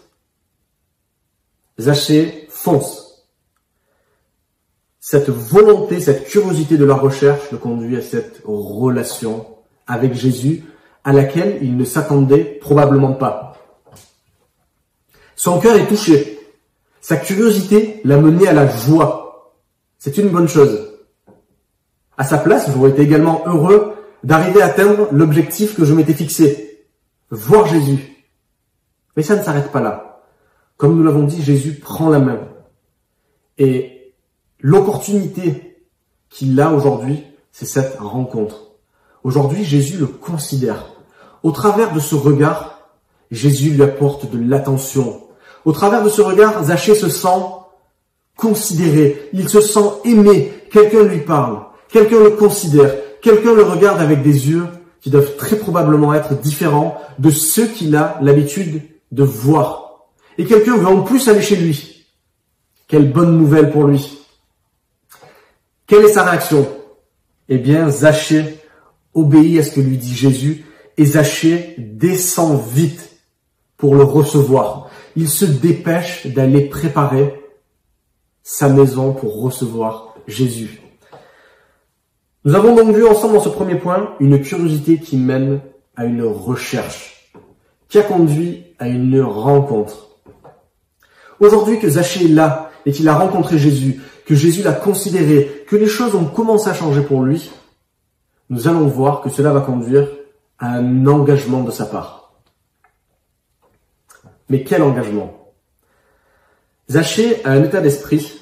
Zachée 1.80 2.48
fonce. 2.50 3.09
Cette 5.12 5.32
volonté, 5.32 6.00
cette 6.00 6.28
curiosité 6.28 6.78
de 6.78 6.86
la 6.86 6.94
recherche 6.94 7.50
le 7.52 7.58
conduit 7.58 7.98
à 7.98 8.02
cette 8.04 8.44
relation 8.46 9.48
avec 9.88 10.14
Jésus 10.14 10.66
à 11.04 11.14
laquelle 11.14 11.58
il 11.64 11.78
ne 11.78 11.84
s'attendait 11.84 12.60
probablement 12.62 13.14
pas. 13.14 13.58
Son 15.36 15.60
cœur 15.60 15.78
est 15.78 15.88
touché. 15.88 16.40
Sa 17.02 17.18
curiosité 17.18 18.02
l'a 18.04 18.18
mené 18.18 18.48
à 18.48 18.54
la 18.54 18.68
joie. 18.68 19.56
C'est 19.98 20.20
une 20.20 20.30
bonne 20.30 20.48
chose. 20.48 20.92
À 22.16 22.24
sa 22.24 22.38
place, 22.38 22.70
j'aurais 22.72 22.92
été 22.92 23.02
également 23.02 23.42
heureux 23.48 23.96
d'arriver 24.24 24.62
à 24.62 24.68
atteindre 24.68 25.08
l'objectif 25.12 25.76
que 25.76 25.86
je 25.86 25.96
m'étais 25.96 26.14
fixé. 26.14 26.86
Voir 27.32 27.66
Jésus. 27.66 28.28
Mais 29.18 29.24
ça 29.24 29.36
ne 29.36 29.42
s'arrête 29.42 29.72
pas 29.72 29.82
là. 29.82 30.22
Comme 30.78 30.96
nous 30.96 31.04
l'avons 31.04 31.24
dit, 31.24 31.42
Jésus 31.42 31.80
prend 31.80 32.10
la 32.10 32.20
main. 32.20 32.42
Et 33.58 33.99
l'opportunité 34.60 35.78
qu'il 36.30 36.60
a 36.60 36.72
aujourd'hui, 36.72 37.24
c'est 37.52 37.66
cette 37.66 37.98
rencontre. 38.00 38.72
Aujourd'hui, 39.24 39.64
Jésus 39.64 39.98
le 39.98 40.08
considère. 40.08 40.86
Au 41.44 41.52
travers 41.52 41.94
de 41.94 42.00
ce 42.00 42.16
regard, 42.16 42.90
Jésus 43.32 43.72
lui 43.72 43.84
apporte 43.84 44.30
de 44.30 44.40
l'attention. 44.40 45.22
Au 45.66 45.72
travers 45.72 46.04
de 46.04 46.10
ce 46.10 46.22
regard, 46.22 46.64
Zachée 46.64 46.96
se 46.96 47.10
sent 47.10 47.44
considéré, 48.36 49.30
il 49.34 49.50
se 49.50 49.60
sent 49.60 49.90
aimé, 50.06 50.54
quelqu'un 50.72 51.04
lui 51.04 51.20
parle, 51.20 51.60
quelqu'un 51.90 52.24
le 52.24 52.32
considère, 52.32 52.96
quelqu'un 53.22 53.54
le 53.54 53.64
regarde 53.64 54.00
avec 54.00 54.22
des 54.22 54.50
yeux 54.50 54.66
qui 55.02 55.10
doivent 55.10 55.36
très 55.36 55.58
probablement 55.58 56.14
être 56.14 56.40
différents 56.40 56.98
de 57.20 57.30
ceux 57.30 57.68
qu'il 57.68 57.96
a 57.96 58.18
l'habitude 58.22 58.82
de 59.12 59.24
voir 59.24 59.90
et 60.38 60.46
quelqu'un 60.46 60.78
veut 60.78 60.88
en 60.88 61.02
plus 61.02 61.28
aller 61.28 61.42
chez 61.42 61.58
lui. 61.58 62.06
Quelle 62.88 63.12
bonne 63.12 63.38
nouvelle 63.38 63.72
pour 63.72 63.84
lui. 63.84 64.19
Quelle 65.90 66.06
est 66.06 66.14
sa 66.14 66.24
réaction? 66.24 66.70
Eh 67.50 67.58
bien, 67.58 67.90
Zachée 67.90 68.60
obéit 69.16 69.60
à 69.60 69.64
ce 69.64 69.72
que 69.72 69.82
lui 69.82 69.98
dit 69.98 70.14
Jésus 70.14 70.64
et 70.98 71.06
Zachée 71.06 71.74
descend 71.80 72.62
vite 72.64 73.10
pour 73.76 73.96
le 73.96 74.04
recevoir. 74.04 74.92
Il 75.16 75.28
se 75.28 75.46
dépêche 75.46 76.28
d'aller 76.28 76.70
préparer 76.70 77.42
sa 78.44 78.70
maison 78.70 79.14
pour 79.14 79.42
recevoir 79.42 80.14
Jésus. 80.28 80.80
Nous 82.46 82.54
avons 82.54 82.76
donc 82.76 82.96
vu 82.96 83.08
ensemble 83.08 83.34
dans 83.34 83.44
ce 83.44 83.50
premier 83.50 83.76
point 83.76 84.14
une 84.20 84.40
curiosité 84.42 85.00
qui 85.00 85.18
mène 85.18 85.60
à 85.96 86.06
une 86.06 86.22
recherche, 86.22 87.32
qui 87.88 87.98
a 87.98 88.04
conduit 88.04 88.64
à 88.78 88.88
une 88.88 89.20
rencontre. 89.22 90.20
Aujourd'hui 91.40 91.80
que 91.80 91.90
Zachée 91.90 92.26
est 92.26 92.28
là 92.28 92.70
et 92.86 92.92
qu'il 92.92 93.10
a 93.10 93.16
rencontré 93.16 93.58
Jésus, 93.58 94.00
que 94.28 94.36
Jésus 94.36 94.62
l'a 94.62 94.74
considéré, 94.74 95.59
que 95.70 95.76
les 95.76 95.88
choses 95.88 96.16
ont 96.16 96.26
commencé 96.26 96.70
à 96.70 96.74
changer 96.74 97.02
pour 97.02 97.24
lui, 97.24 97.52
nous 98.50 98.68
allons 98.68 98.88
voir 98.88 99.22
que 99.22 99.30
cela 99.30 99.52
va 99.52 99.62
conduire 99.62 100.08
à 100.58 100.74
un 100.74 101.06
engagement 101.06 101.64
de 101.64 101.72
sa 101.72 101.86
part. 101.86 102.34
Mais 104.50 104.64
quel 104.64 104.82
engagement? 104.82 105.54
Zachée 106.90 107.46
a 107.46 107.52
un 107.52 107.64
état 107.64 107.82
d'esprit, 107.82 108.42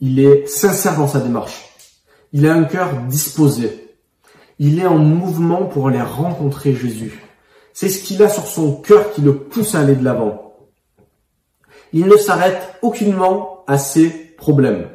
il 0.00 0.20
est 0.20 0.46
sincère 0.46 0.96
dans 0.96 1.08
sa 1.08 1.20
démarche, 1.20 1.74
il 2.32 2.46
a 2.46 2.54
un 2.54 2.64
cœur 2.64 2.92
disposé, 3.08 3.96
il 4.60 4.78
est 4.78 4.86
en 4.86 4.98
mouvement 4.98 5.66
pour 5.66 5.88
aller 5.88 6.00
rencontrer 6.00 6.74
Jésus. 6.74 7.20
C'est 7.72 7.88
ce 7.88 8.04
qu'il 8.04 8.22
a 8.22 8.28
sur 8.28 8.46
son 8.46 8.76
cœur 8.76 9.10
qui 9.10 9.20
le 9.20 9.36
pousse 9.36 9.74
à 9.74 9.80
aller 9.80 9.96
de 9.96 10.04
l'avant 10.04 10.44
il 11.94 12.06
ne 12.06 12.16
s'arrête 12.16 12.74
aucunement 12.82 13.62
à 13.68 13.78
ses 13.78 14.08
problèmes. 14.10 14.88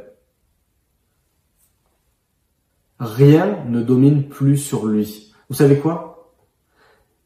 Rien 2.99 3.59
ne 3.67 3.81
domine 3.81 4.23
plus 4.23 4.57
sur 4.57 4.85
lui. 4.85 5.33
Vous 5.49 5.55
savez 5.55 5.77
quoi? 5.77 6.33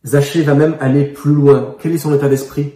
Zachée 0.05 0.43
va 0.43 0.53
même 0.53 0.77
aller 0.79 1.05
plus 1.05 1.33
loin. 1.33 1.75
Quel 1.79 1.93
est 1.93 1.97
son 1.97 2.13
état 2.13 2.29
d'esprit? 2.29 2.73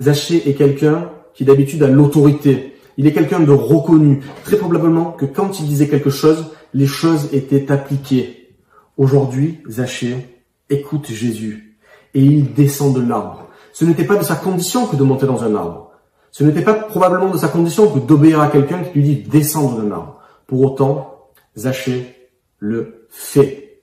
Zachée 0.00 0.48
est 0.48 0.54
quelqu'un 0.54 1.10
qui 1.34 1.44
d'habitude 1.44 1.82
a 1.82 1.88
l'autorité. 1.88 2.76
Il 2.96 3.06
est 3.06 3.12
quelqu'un 3.12 3.40
de 3.40 3.52
reconnu. 3.52 4.20
Très 4.44 4.56
probablement 4.56 5.12
que 5.12 5.26
quand 5.26 5.60
il 5.60 5.66
disait 5.66 5.88
quelque 5.88 6.10
chose, 6.10 6.46
les 6.72 6.86
choses 6.86 7.28
étaient 7.32 7.70
appliquées. 7.70 8.56
Aujourd'hui, 8.96 9.60
Zachée 9.68 10.44
écoute 10.70 11.08
Jésus 11.10 11.76
et 12.14 12.22
il 12.22 12.54
descend 12.54 12.94
de 12.94 13.06
l'arbre. 13.06 13.48
Ce 13.72 13.84
n'était 13.84 14.04
pas 14.04 14.16
de 14.16 14.24
sa 14.24 14.36
condition 14.36 14.86
que 14.86 14.96
de 14.96 15.02
monter 15.02 15.26
dans 15.26 15.44
un 15.44 15.54
arbre. 15.54 15.90
Ce 16.30 16.44
n'était 16.44 16.62
pas 16.62 16.74
probablement 16.74 17.30
de 17.30 17.38
sa 17.38 17.48
condition 17.48 17.90
que 17.90 17.98
d'obéir 17.98 18.40
à 18.40 18.48
quelqu'un 18.48 18.82
qui 18.82 18.98
lui 18.98 19.02
dit 19.04 19.22
descendre 19.28 19.82
d'un 19.82 19.90
arbre. 19.90 20.20
Pour 20.46 20.62
autant, 20.62 21.28
Zachée 21.56 22.21
le 22.62 23.08
fait. 23.10 23.82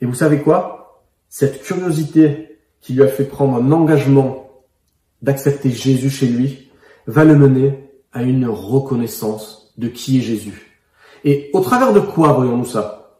Et 0.00 0.06
vous 0.06 0.14
savez 0.14 0.40
quoi? 0.42 1.02
Cette 1.28 1.60
curiosité 1.64 2.60
qui 2.80 2.92
lui 2.92 3.02
a 3.02 3.08
fait 3.08 3.24
prendre 3.24 3.56
un 3.56 3.72
engagement 3.72 4.62
d'accepter 5.22 5.70
Jésus 5.70 6.08
chez 6.08 6.28
lui 6.28 6.70
va 7.08 7.24
le 7.24 7.34
mener 7.34 7.90
à 8.12 8.22
une 8.22 8.46
reconnaissance 8.46 9.74
de 9.76 9.88
qui 9.88 10.18
est 10.18 10.22
Jésus. 10.22 10.78
Et 11.24 11.50
au 11.52 11.60
travers 11.62 11.92
de 11.92 11.98
quoi 11.98 12.32
voyons-nous 12.32 12.64
ça? 12.64 13.18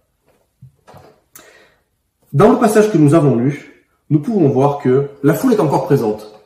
Dans 2.33 2.53
le 2.53 2.61
passage 2.61 2.93
que 2.93 2.99
nous 2.99 3.15
avons 3.15 3.35
lu, 3.35 3.89
nous 4.09 4.21
pouvons 4.21 4.49
voir 4.51 4.79
que 4.79 5.09
la 5.25 5.35
foule 5.35 5.55
est 5.55 5.61
encore 5.61 5.87
présente 5.87 6.41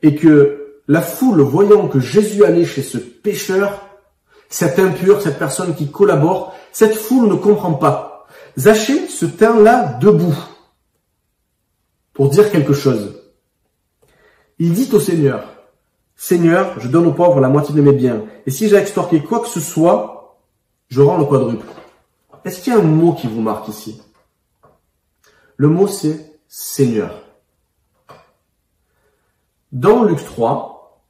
et 0.00 0.14
que 0.14 0.80
la 0.88 1.02
foule, 1.02 1.42
voyant 1.42 1.88
que 1.88 2.00
Jésus 2.00 2.42
allait 2.42 2.64
chez 2.64 2.82
ce 2.82 2.96
pécheur, 2.96 3.87
cet 4.48 4.78
impur, 4.78 5.20
cette 5.20 5.38
personne 5.38 5.74
qui 5.74 5.90
collabore, 5.90 6.54
cette 6.72 6.94
foule 6.94 7.28
ne 7.28 7.34
comprend 7.34 7.74
pas. 7.74 8.26
Zachée 8.56 9.08
se 9.08 9.26
tint 9.26 9.60
là 9.60 9.98
debout 10.00 10.36
pour 12.12 12.30
dire 12.30 12.50
quelque 12.50 12.72
chose. 12.72 13.22
Il 14.58 14.72
dit 14.72 14.88
au 14.92 15.00
Seigneur, 15.00 15.44
Seigneur, 16.16 16.80
je 16.80 16.88
donne 16.88 17.06
aux 17.06 17.12
pauvres 17.12 17.40
la 17.40 17.48
moitié 17.48 17.74
de 17.74 17.80
mes 17.80 17.92
biens, 17.92 18.24
et 18.44 18.50
si 18.50 18.68
j'ai 18.68 18.76
extorqué 18.76 19.22
quoi 19.22 19.40
que 19.40 19.48
ce 19.48 19.60
soit, 19.60 20.40
je 20.88 21.00
rends 21.00 21.18
le 21.18 21.24
quadruple. 21.24 21.66
Est-ce 22.44 22.60
qu'il 22.60 22.72
y 22.72 22.76
a 22.76 22.80
un 22.80 22.82
mot 22.82 23.12
qui 23.12 23.28
vous 23.28 23.40
marque 23.40 23.68
ici? 23.68 24.02
Le 25.56 25.68
mot 25.68 25.86
c'est 25.86 26.40
Seigneur. 26.48 27.22
Dans 29.70 30.02
Luc 30.02 30.24
3, 30.24 31.04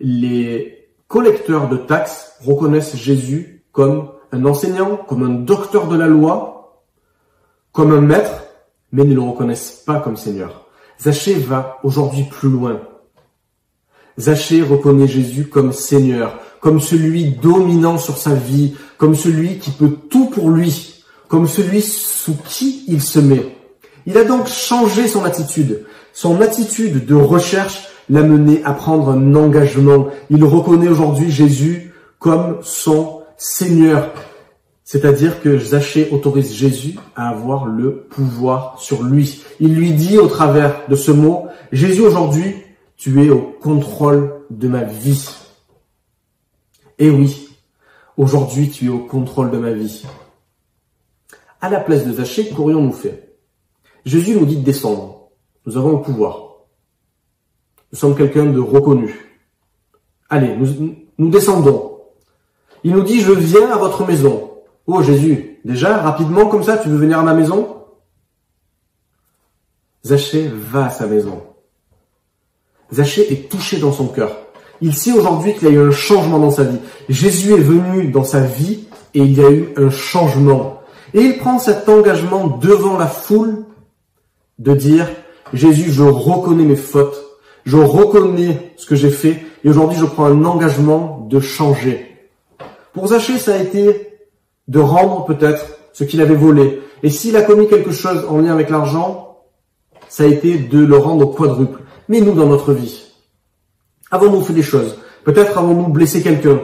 les 0.00 0.73
collecteurs 1.14 1.68
de 1.68 1.76
taxes 1.76 2.32
reconnaissent 2.44 2.96
Jésus 2.96 3.62
comme 3.70 4.08
un 4.32 4.44
enseignant, 4.46 4.96
comme 4.96 5.22
un 5.22 5.28
docteur 5.28 5.86
de 5.86 5.96
la 5.96 6.08
loi, 6.08 6.82
comme 7.70 7.92
un 7.92 8.00
maître, 8.00 8.42
mais 8.90 9.04
ne 9.04 9.14
le 9.14 9.20
reconnaissent 9.20 9.84
pas 9.86 10.00
comme 10.00 10.16
Seigneur. 10.16 10.66
Zachée 11.00 11.34
va 11.34 11.78
aujourd'hui 11.84 12.24
plus 12.24 12.48
loin. 12.48 12.80
Zachée 14.18 14.60
reconnaît 14.60 15.06
Jésus 15.06 15.46
comme 15.46 15.72
Seigneur, 15.72 16.40
comme 16.58 16.80
celui 16.80 17.30
dominant 17.30 17.96
sur 17.96 18.18
sa 18.18 18.34
vie, 18.34 18.74
comme 18.98 19.14
celui 19.14 19.58
qui 19.58 19.70
peut 19.70 19.96
tout 20.10 20.26
pour 20.30 20.50
lui, 20.50 21.04
comme 21.28 21.46
celui 21.46 21.80
sous 21.80 22.36
qui 22.48 22.86
il 22.88 23.00
se 23.00 23.20
met. 23.20 23.56
Il 24.06 24.18
a 24.18 24.24
donc 24.24 24.48
changé 24.48 25.06
son 25.06 25.22
attitude. 25.22 25.86
Son 26.12 26.40
attitude 26.40 27.06
de 27.06 27.14
recherche 27.14 27.86
l'a 28.08 28.22
mené 28.22 28.62
à 28.64 28.72
prendre 28.72 29.10
un 29.10 29.34
engagement. 29.34 30.08
Il 30.30 30.44
reconnaît 30.44 30.88
aujourd'hui 30.88 31.30
Jésus 31.30 31.92
comme 32.18 32.58
son 32.62 33.22
Seigneur. 33.36 34.12
C'est-à-dire 34.84 35.40
que 35.40 35.58
Zachée 35.58 36.10
autorise 36.10 36.52
Jésus 36.52 36.96
à 37.16 37.30
avoir 37.30 37.66
le 37.66 38.02
pouvoir 38.02 38.78
sur 38.78 39.02
lui. 39.02 39.42
Il 39.58 39.74
lui 39.74 39.92
dit 39.92 40.18
au 40.18 40.26
travers 40.26 40.82
de 40.88 40.94
ce 40.94 41.10
mot, 41.10 41.46
Jésus 41.72 42.02
aujourd'hui, 42.02 42.56
tu 42.96 43.24
es 43.24 43.30
au 43.30 43.40
contrôle 43.40 44.34
de 44.50 44.68
ma 44.68 44.84
vie. 44.84 45.28
Et 46.98 47.10
oui, 47.10 47.48
aujourd'hui 48.16 48.68
tu 48.68 48.86
es 48.86 48.90
au 48.90 49.00
contrôle 49.00 49.50
de 49.50 49.58
ma 49.58 49.72
vie. 49.72 50.04
À 51.60 51.70
la 51.70 51.80
place 51.80 52.06
de 52.06 52.12
Zachée, 52.12 52.50
qu'aurions-nous 52.50 52.92
fait? 52.92 53.36
Jésus 54.04 54.36
nous 54.38 54.44
dit 54.44 54.58
de 54.58 54.64
descendre. 54.64 55.30
Nous 55.64 55.78
avons 55.78 55.92
le 55.92 56.02
pouvoir. 56.02 56.43
Nous 57.94 58.00
sommes 58.00 58.16
quelqu'un 58.16 58.46
de 58.46 58.58
reconnu. 58.58 59.14
Allez, 60.28 60.56
nous, 61.16 61.30
descendons. 61.30 62.00
Il 62.82 62.90
nous 62.90 63.04
dit, 63.04 63.20
je 63.20 63.30
viens 63.30 63.70
à 63.70 63.76
votre 63.76 64.04
maison. 64.04 64.50
Oh 64.88 65.00
Jésus, 65.00 65.60
déjà, 65.64 65.98
rapidement 65.98 66.46
comme 66.46 66.64
ça, 66.64 66.76
tu 66.76 66.88
veux 66.88 66.96
venir 66.96 67.20
à 67.20 67.22
ma 67.22 67.34
maison? 67.34 67.84
Zachée 70.04 70.50
va 70.52 70.86
à 70.86 70.90
sa 70.90 71.06
maison. 71.06 71.40
Zachée 72.92 73.32
est 73.32 73.48
touché 73.48 73.78
dans 73.78 73.92
son 73.92 74.08
cœur. 74.08 74.38
Il 74.80 74.92
sait 74.92 75.12
aujourd'hui 75.12 75.54
qu'il 75.54 75.68
y 75.68 75.70
a 75.70 75.74
eu 75.74 75.88
un 75.88 75.92
changement 75.92 76.40
dans 76.40 76.50
sa 76.50 76.64
vie. 76.64 76.80
Jésus 77.08 77.52
est 77.52 77.60
venu 77.60 78.08
dans 78.08 78.24
sa 78.24 78.40
vie 78.40 78.88
et 79.14 79.20
il 79.20 79.38
y 79.38 79.40
a 79.40 79.52
eu 79.52 79.68
un 79.76 79.90
changement. 79.90 80.80
Et 81.14 81.20
il 81.20 81.38
prend 81.38 81.60
cet 81.60 81.88
engagement 81.88 82.48
devant 82.48 82.98
la 82.98 83.06
foule 83.06 83.66
de 84.58 84.74
dire, 84.74 85.08
Jésus, 85.52 85.92
je 85.92 86.02
reconnais 86.02 86.64
mes 86.64 86.74
fautes, 86.74 87.23
je 87.64 87.76
reconnais 87.76 88.72
ce 88.76 88.86
que 88.86 88.94
j'ai 88.94 89.10
fait 89.10 89.42
et 89.64 89.68
aujourd'hui 89.68 89.98
je 89.98 90.04
prends 90.04 90.26
un 90.26 90.44
engagement 90.44 91.26
de 91.30 91.40
changer. 91.40 92.14
Pour 92.92 93.08
Zachée, 93.08 93.38
ça 93.38 93.54
a 93.54 93.58
été 93.58 94.08
de 94.68 94.78
rendre 94.78 95.24
peut-être 95.24 95.78
ce 95.92 96.04
qu'il 96.04 96.20
avait 96.20 96.34
volé. 96.34 96.80
Et 97.02 97.10
s'il 97.10 97.36
a 97.36 97.42
commis 97.42 97.68
quelque 97.68 97.90
chose 97.90 98.24
en 98.28 98.38
lien 98.38 98.52
avec 98.52 98.70
l'argent, 98.70 99.38
ça 100.08 100.24
a 100.24 100.26
été 100.26 100.58
de 100.58 100.78
le 100.78 100.96
rendre 100.96 101.26
quadruple. 101.34 101.80
Mais 102.08 102.20
nous, 102.20 102.34
dans 102.34 102.46
notre 102.46 102.72
vie, 102.72 103.02
avons-nous 104.10 104.42
fait 104.42 104.52
des 104.52 104.62
choses? 104.62 104.98
Peut-être 105.24 105.58
avons-nous 105.58 105.88
blessé 105.88 106.22
quelqu'un 106.22 106.60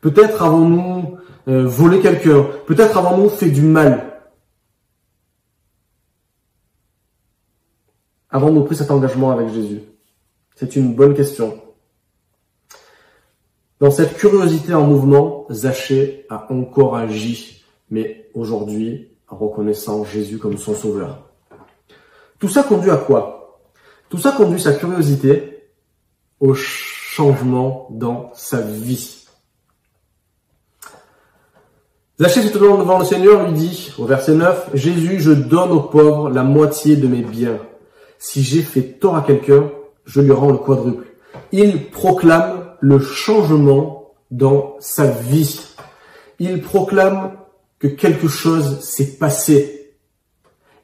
Peut-être 0.00 0.42
avons-nous 0.42 1.18
euh, 1.48 1.66
volé 1.66 2.00
quelqu'un 2.00 2.46
Peut-être 2.66 2.96
avons-nous 2.98 3.30
fait 3.30 3.50
du 3.50 3.62
mal 3.62 4.07
Avons-nous 8.30 8.64
pris 8.64 8.76
cet 8.76 8.90
engagement 8.90 9.30
avec 9.30 9.48
Jésus? 9.48 9.80
C'est 10.54 10.76
une 10.76 10.94
bonne 10.94 11.14
question. 11.14 11.60
Dans 13.80 13.90
cette 13.90 14.16
curiosité 14.16 14.74
en 14.74 14.86
mouvement, 14.86 15.46
Zachée 15.50 16.26
a 16.28 16.52
encore 16.52 16.96
agi, 16.96 17.64
mais 17.90 18.28
aujourd'hui 18.34 19.08
en 19.28 19.36
reconnaissant 19.36 20.04
Jésus 20.04 20.38
comme 20.38 20.58
son 20.58 20.74
sauveur. 20.74 21.30
Tout 22.38 22.48
ça 22.48 22.62
conduit 22.62 22.90
à 22.90 22.96
quoi? 22.96 23.60
Tout 24.08 24.18
ça 24.18 24.32
conduit 24.32 24.60
sa 24.60 24.72
curiosité 24.72 25.70
au 26.40 26.54
changement 26.54 27.88
dans 27.90 28.30
sa 28.34 28.60
vie. 28.60 29.26
Zachée 32.20 32.42
se 32.42 32.52
tournant 32.52 32.78
devant 32.78 32.98
le 32.98 33.04
Seigneur 33.04 33.46
lui 33.46 33.52
dit, 33.52 33.92
au 33.96 34.04
verset 34.04 34.34
9, 34.34 34.70
Jésus, 34.74 35.20
je 35.20 35.30
donne 35.30 35.70
aux 35.70 35.82
pauvres 35.82 36.30
la 36.30 36.42
moitié 36.42 36.96
de 36.96 37.06
mes 37.06 37.22
biens. 37.22 37.60
Si 38.18 38.42
j'ai 38.42 38.62
fait 38.62 38.82
tort 38.82 39.16
à 39.16 39.22
quelqu'un, 39.22 39.70
je 40.04 40.20
lui 40.20 40.32
rends 40.32 40.50
le 40.50 40.58
quadruple. 40.58 41.06
Il 41.52 41.90
proclame 41.90 42.74
le 42.80 42.98
changement 42.98 44.12
dans 44.30 44.76
sa 44.80 45.06
vie. 45.06 45.60
Il 46.38 46.60
proclame 46.60 47.32
que 47.78 47.86
quelque 47.86 48.28
chose 48.28 48.80
s'est 48.80 49.16
passé. 49.18 49.94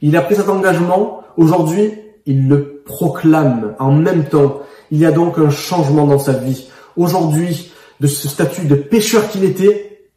Il 0.00 0.16
a 0.16 0.22
pris 0.22 0.36
cet 0.36 0.48
engagement. 0.48 1.22
Aujourd'hui, 1.36 1.92
il 2.26 2.48
le 2.48 2.82
proclame 2.84 3.74
en 3.78 3.92
même 3.92 4.28
temps. 4.28 4.62
Il 4.90 4.98
y 4.98 5.06
a 5.06 5.12
donc 5.12 5.38
un 5.38 5.50
changement 5.50 6.06
dans 6.06 6.18
sa 6.18 6.32
vie. 6.32 6.68
Aujourd'hui, 6.96 7.72
de 8.00 8.06
ce 8.06 8.28
statut 8.28 8.66
de 8.66 8.74
pécheur 8.74 9.28
qu'il 9.28 9.44
était, 9.44 10.10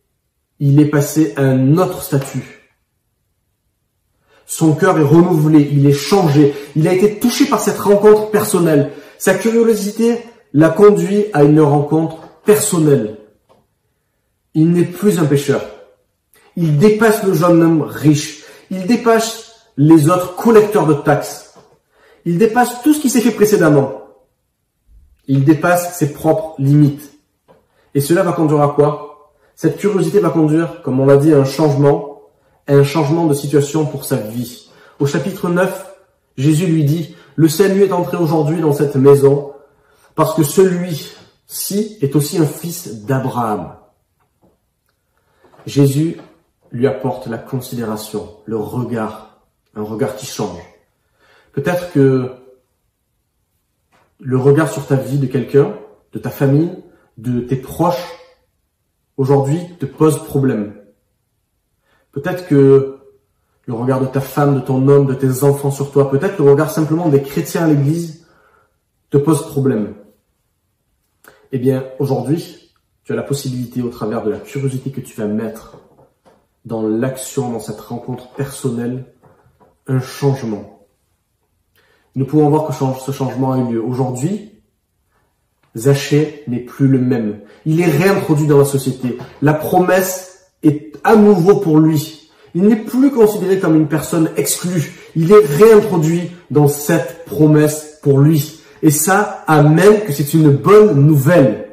il 0.59 0.79
est 0.79 0.89
passé 0.89 1.33
à 1.35 1.41
un 1.41 1.77
autre 1.77 2.03
statut. 2.03 2.56
Son 4.49 4.73
cœur 4.73 4.97
est 4.97 5.03
renouvelé, 5.03 5.69
il 5.73 5.85
est 5.85 5.93
changé, 5.93 6.55
il 6.77 6.87
a 6.87 6.93
été 6.93 7.19
touché 7.19 7.45
par 7.45 7.59
cette 7.59 7.77
rencontre 7.77 8.31
personnelle. 8.31 8.91
Sa 9.17 9.33
curiosité 9.33 10.19
l'a 10.53 10.69
conduit 10.69 11.25
à 11.33 11.43
une 11.43 11.59
rencontre 11.59 12.17
personnelle. 12.45 13.17
Il 14.53 14.71
n'est 14.71 14.85
plus 14.85 15.19
un 15.19 15.25
pécheur. 15.25 15.61
Il 16.55 16.77
dépasse 16.77 17.23
le 17.23 17.33
jeune 17.33 17.61
homme 17.61 17.81
riche. 17.81 18.45
Il 18.71 18.87
dépasse 18.87 19.51
les 19.75 20.09
autres 20.09 20.35
collecteurs 20.35 20.87
de 20.87 20.93
taxes. 20.93 21.53
Il 22.25 22.37
dépasse 22.37 22.81
tout 22.83 22.93
ce 22.93 23.01
qui 23.01 23.09
s'est 23.09 23.21
fait 23.21 23.31
précédemment. 23.31 24.01
Il 25.27 25.43
dépasse 25.43 25.97
ses 25.97 26.13
propres 26.13 26.55
limites. 26.57 27.11
Et 27.93 27.99
cela 27.99 28.23
va 28.23 28.31
conduire 28.31 28.61
à 28.61 28.69
quoi? 28.69 29.33
Cette 29.55 29.77
curiosité 29.77 30.19
va 30.19 30.29
conduire, 30.29 30.81
comme 30.83 31.01
on 31.01 31.05
l'a 31.05 31.17
dit, 31.17 31.33
à 31.33 31.37
un 31.37 31.45
changement, 31.45 32.16
un 32.67 32.83
changement 32.83 33.25
de 33.25 33.33
situation 33.33 33.85
pour 33.85 34.05
sa 34.05 34.17
vie. 34.17 34.69
Au 34.99 35.05
chapitre 35.05 35.49
9, 35.49 35.95
Jésus 36.37 36.67
lui 36.67 36.83
dit, 36.83 37.15
le 37.35 37.47
salut 37.47 37.83
est 37.83 37.91
entré 37.91 38.17
aujourd'hui 38.17 38.61
dans 38.61 38.73
cette 38.73 38.95
maison 38.95 39.53
parce 40.15 40.33
que 40.33 40.43
celui-ci 40.43 41.97
est 42.01 42.15
aussi 42.15 42.39
un 42.39 42.45
fils 42.45 43.05
d'Abraham. 43.05 43.75
Jésus 45.65 46.17
lui 46.71 46.87
apporte 46.87 47.27
la 47.27 47.37
considération, 47.37 48.29
le 48.45 48.57
regard, 48.57 49.41
un 49.75 49.83
regard 49.83 50.15
qui 50.15 50.25
change. 50.25 50.61
Peut-être 51.53 51.91
que 51.91 52.31
le 54.19 54.37
regard 54.37 54.71
sur 54.71 54.85
ta 54.87 54.95
vie 54.95 55.19
de 55.19 55.27
quelqu'un, 55.27 55.77
de 56.13 56.19
ta 56.19 56.29
famille, 56.29 56.71
de 57.17 57.41
tes 57.41 57.55
proches, 57.55 58.13
aujourd'hui 59.17 59.59
te 59.79 59.85
pose 59.85 60.23
problème. 60.23 60.75
Peut-être 62.17 62.47
que 62.47 62.97
le 63.67 63.73
regard 63.75 64.01
de 64.01 64.07
ta 64.07 64.21
femme, 64.21 64.55
de 64.55 64.59
ton 64.59 64.87
homme, 64.87 65.05
de 65.05 65.13
tes 65.13 65.43
enfants 65.43 65.69
sur 65.69 65.91
toi, 65.91 66.09
peut-être 66.09 66.39
le 66.43 66.49
regard 66.49 66.71
simplement 66.71 67.09
des 67.09 67.21
chrétiens 67.21 67.65
à 67.65 67.67
l'église 67.67 68.25
te 69.11 69.17
pose 69.17 69.45
problème. 69.45 69.93
Eh 71.51 71.59
bien, 71.59 71.85
aujourd'hui, 71.99 72.73
tu 73.03 73.13
as 73.13 73.15
la 73.15 73.21
possibilité, 73.21 73.83
au 73.83 73.89
travers 73.89 74.23
de 74.23 74.31
la 74.31 74.39
curiosité 74.39 74.89
que 74.89 74.99
tu 74.99 75.15
vas 75.15 75.27
mettre 75.27 75.77
dans 76.65 76.81
l'action, 76.81 77.51
dans 77.51 77.59
cette 77.59 77.79
rencontre 77.79 78.31
personnelle, 78.31 79.05
un 79.85 79.99
changement. 79.99 80.87
Nous 82.15 82.25
pouvons 82.25 82.49
voir 82.49 82.65
que 82.65 82.73
ce 82.73 83.11
changement 83.11 83.51
a 83.51 83.59
eu 83.59 83.73
lieu. 83.73 83.83
Aujourd'hui, 83.83 84.53
Zachée 85.75 86.43
n'est 86.47 86.61
plus 86.61 86.87
le 86.87 86.97
même. 86.97 87.41
Il 87.67 87.79
est 87.79 87.85
réintroduit 87.85 88.47
dans 88.47 88.57
la 88.57 88.65
société. 88.65 89.19
La 89.43 89.53
promesse 89.53 90.36
à 91.03 91.15
nouveau 91.15 91.55
pour 91.55 91.79
lui. 91.79 92.29
Il 92.55 92.63
n'est 92.63 92.75
plus 92.75 93.11
considéré 93.11 93.59
comme 93.59 93.75
une 93.75 93.87
personne 93.87 94.29
exclue. 94.37 94.93
Il 95.15 95.31
est 95.31 95.45
réintroduit 95.57 96.31
dans 96.49 96.67
cette 96.67 97.25
promesse 97.25 97.99
pour 98.01 98.19
lui. 98.19 98.61
Et 98.81 98.91
ça 98.91 99.43
amène 99.47 100.01
que 100.01 100.13
c'est 100.13 100.33
une 100.33 100.49
bonne 100.49 101.05
nouvelle. 101.05 101.67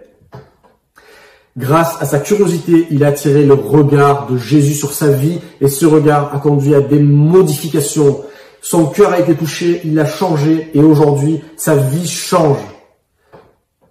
Grâce 1.56 1.96
à 2.00 2.04
sa 2.04 2.18
curiosité, 2.18 2.88
il 2.90 3.04
a 3.04 3.08
attiré 3.08 3.44
le 3.44 3.54
regard 3.54 4.26
de 4.26 4.36
Jésus 4.36 4.74
sur 4.74 4.92
sa 4.92 5.08
vie 5.08 5.38
et 5.60 5.68
ce 5.68 5.86
regard 5.86 6.34
a 6.34 6.38
conduit 6.38 6.74
à 6.74 6.80
des 6.80 6.98
modifications. 6.98 8.22
Son 8.60 8.86
cœur 8.86 9.12
a 9.12 9.20
été 9.20 9.34
touché, 9.34 9.80
il 9.84 9.98
a 10.00 10.06
changé 10.06 10.70
et 10.74 10.80
aujourd'hui 10.80 11.42
sa 11.56 11.76
vie 11.76 12.08
change. 12.08 12.58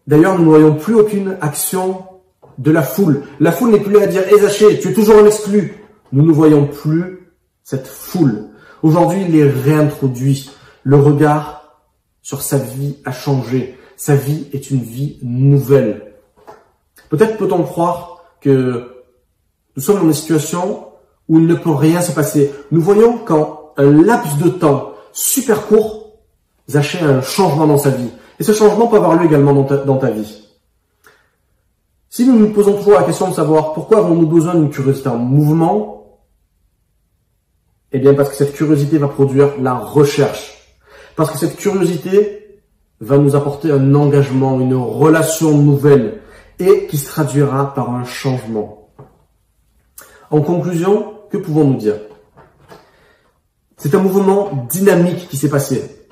D'ailleurs, 0.07 0.37
nous 0.37 0.43
ne 0.43 0.49
voyons 0.49 0.75
plus 0.75 0.95
aucune 0.95 1.37
action 1.39 2.03
de 2.57 2.71
la 2.71 2.81
foule. 2.81 3.23
La 3.39 3.51
foule 3.51 3.71
n'est 3.71 3.79
plus 3.79 3.93
là 3.93 4.03
à 4.03 4.07
dire 4.07 4.27
Ezaché, 4.27 4.79
tu 4.79 4.89
es 4.89 4.93
toujours 4.93 5.17
un 5.17 5.25
exclu. 5.25 5.83
Nous 6.11 6.25
ne 6.25 6.31
voyons 6.31 6.67
plus 6.67 7.31
cette 7.63 7.87
foule. 7.87 8.49
Aujourd'hui, 8.81 9.25
il 9.27 9.35
est 9.35 9.49
réintroduit. 9.49 10.51
Le 10.83 10.97
regard 10.97 11.79
sur 12.21 12.41
sa 12.41 12.57
vie 12.57 12.97
a 13.05 13.11
changé. 13.11 13.77
Sa 13.95 14.15
vie 14.15 14.47
est 14.53 14.69
une 14.69 14.81
vie 14.81 15.17
nouvelle. 15.21 16.13
Peut-être 17.09 17.37
peut-on 17.37 17.63
croire 17.63 18.23
que 18.41 18.89
nous 19.75 19.81
sommes 19.81 19.99
dans 19.99 20.05
une 20.05 20.13
situation 20.13 20.87
où 21.29 21.39
il 21.39 21.47
ne 21.47 21.55
peut 21.55 21.71
rien 21.71 22.01
se 22.01 22.11
passer. 22.11 22.51
Nous 22.71 22.81
voyons 22.81 23.17
qu'en 23.17 23.71
un 23.77 23.89
laps 23.89 24.37
de 24.37 24.49
temps 24.49 24.93
super 25.13 25.67
court, 25.67 26.17
Zachée 26.69 26.99
a 26.99 27.07
un 27.07 27.21
changement 27.21 27.67
dans 27.67 27.77
sa 27.77 27.89
vie. 27.89 28.09
Et 28.39 28.43
ce 28.43 28.51
changement 28.51 28.87
peut 28.87 28.97
avoir 28.97 29.15
lieu 29.15 29.25
également 29.25 29.53
dans 29.53 29.97
ta 29.97 30.09
vie. 30.09 30.42
Si 32.15 32.27
nous 32.27 32.37
nous 32.37 32.53
posons 32.53 32.77
toujours 32.77 32.93
la 32.93 33.01
question 33.01 33.29
de 33.29 33.33
savoir 33.33 33.73
pourquoi 33.73 33.97
avons-nous 33.97 34.27
besoin 34.27 34.53
d'une 34.53 34.69
curiosité 34.69 35.07
en 35.07 35.17
mouvement, 35.17 36.19
eh 37.91 37.97
bien 37.97 38.13
parce 38.13 38.29
que 38.29 38.35
cette 38.35 38.53
curiosité 38.53 38.99
va 38.99 39.07
produire 39.07 39.59
la 39.59 39.73
recherche. 39.73 40.77
Parce 41.15 41.31
que 41.31 41.39
cette 41.39 41.55
curiosité 41.55 42.61
va 42.99 43.17
nous 43.17 43.35
apporter 43.35 43.71
un 43.71 43.95
engagement, 43.95 44.61
une 44.61 44.75
relation 44.75 45.57
nouvelle 45.57 46.21
et 46.59 46.85
qui 46.85 46.99
se 46.99 47.07
traduira 47.07 47.73
par 47.73 47.89
un 47.89 48.03
changement. 48.03 48.89
En 50.29 50.41
conclusion, 50.41 51.15
que 51.31 51.37
pouvons-nous 51.37 51.77
dire? 51.77 51.99
C'est 53.75 53.95
un 53.95 54.03
mouvement 54.03 54.67
dynamique 54.69 55.29
qui 55.29 55.37
s'est 55.37 55.49
passé. 55.49 56.05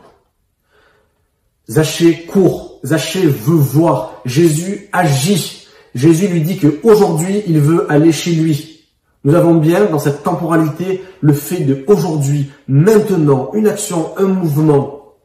Zachée 1.70 2.26
court, 2.26 2.80
Zachée 2.84 3.28
veut 3.28 3.54
voir, 3.54 4.20
Jésus 4.26 4.90
agit. 4.94 5.61
Jésus 5.94 6.28
lui 6.28 6.42
dit 6.42 6.58
qu'aujourd'hui, 6.58 7.44
il 7.48 7.60
veut 7.60 7.92
aller 7.92 8.12
chez 8.12 8.32
lui. 8.32 8.88
Nous 9.24 9.36
avons 9.36 9.56
bien 9.56 9.86
dans 9.86 10.00
cette 10.00 10.24
temporalité 10.24 11.04
le 11.22 11.34
fait 11.34 11.60
de 11.60 11.84
aujourd'hui, 11.88 12.50
maintenant, 12.68 13.52
une 13.54 13.68
action, 13.68 14.18
un 14.18 14.28
mouvement. 14.28 15.16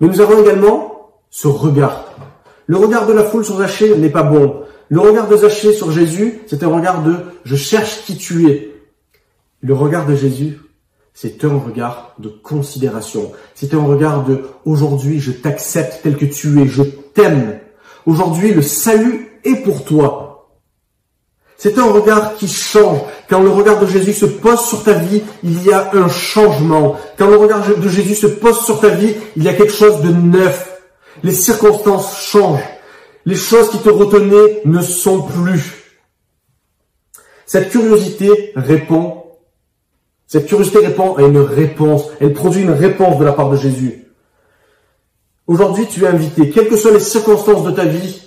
Mais 0.00 0.08
nous 0.08 0.20
avons 0.20 0.42
également 0.42 1.10
ce 1.30 1.48
regard. 1.48 2.14
Le 2.66 2.76
regard 2.76 3.06
de 3.06 3.12
la 3.12 3.24
foule 3.24 3.44
sur 3.44 3.58
Zachée 3.58 3.96
n'est 3.96 4.10
pas 4.10 4.22
bon. 4.22 4.62
Le 4.88 5.00
regard 5.00 5.28
de 5.28 5.36
Zachée 5.36 5.72
sur 5.72 5.90
Jésus, 5.90 6.40
c'est 6.46 6.62
un 6.62 6.68
regard 6.68 7.02
de 7.02 7.16
je 7.44 7.56
cherche 7.56 8.04
qui 8.04 8.16
tu 8.16 8.48
es. 8.48 8.72
Le 9.60 9.74
regard 9.74 10.06
de 10.06 10.14
Jésus, 10.14 10.60
c'est 11.12 11.44
un 11.44 11.56
regard 11.56 12.14
de 12.18 12.28
considération. 12.28 13.32
C'est 13.54 13.74
un 13.74 13.82
regard 13.82 14.24
de 14.24 14.42
aujourd'hui 14.64 15.18
je 15.18 15.32
t'accepte 15.32 16.02
tel 16.02 16.16
que 16.16 16.26
tu 16.26 16.60
es, 16.60 16.66
je 16.66 16.82
t'aime. 16.82 17.58
Aujourd'hui 18.04 18.52
le 18.52 18.62
salut 18.62 19.35
est 19.44 19.62
pour 19.62 19.84
toi. 19.84 20.50
C'est 21.58 21.78
un 21.78 21.90
regard 21.90 22.34
qui 22.34 22.48
change. 22.48 23.00
Quand 23.28 23.40
le 23.40 23.48
regard 23.48 23.80
de 23.80 23.86
Jésus 23.86 24.12
se 24.12 24.26
pose 24.26 24.60
sur 24.60 24.84
ta 24.84 24.92
vie, 24.92 25.22
il 25.42 25.64
y 25.64 25.72
a 25.72 25.90
un 25.94 26.08
changement. 26.08 26.96
Quand 27.16 27.28
le 27.28 27.36
regard 27.36 27.62
de 27.66 27.88
Jésus 27.88 28.14
se 28.14 28.26
pose 28.26 28.64
sur 28.64 28.80
ta 28.80 28.88
vie, 28.88 29.14
il 29.36 29.42
y 29.42 29.48
a 29.48 29.54
quelque 29.54 29.72
chose 29.72 30.02
de 30.02 30.10
neuf. 30.10 30.80
Les 31.22 31.32
circonstances 31.32 32.20
changent. 32.20 32.68
Les 33.24 33.34
choses 33.34 33.70
qui 33.70 33.78
te 33.78 33.88
retenaient 33.88 34.60
ne 34.64 34.82
sont 34.82 35.22
plus. 35.22 35.96
Cette 37.46 37.70
curiosité 37.70 38.52
répond 38.54 39.26
cette 40.26 40.46
curiosité 40.46 40.78
répond 40.78 41.14
à 41.14 41.22
une 41.22 41.38
réponse. 41.38 42.10
Elle 42.20 42.32
produit 42.32 42.62
une 42.62 42.72
réponse 42.72 43.18
de 43.18 43.24
la 43.24 43.32
part 43.32 43.50
de 43.50 43.56
Jésus. 43.56 44.04
Aujourd'hui, 45.46 45.86
tu 45.86 46.04
es 46.04 46.08
invité, 46.08 46.50
quelles 46.50 46.68
que 46.68 46.76
soient 46.76 46.90
les 46.90 47.00
circonstances 47.00 47.62
de 47.62 47.70
ta 47.70 47.84
vie, 47.84 48.22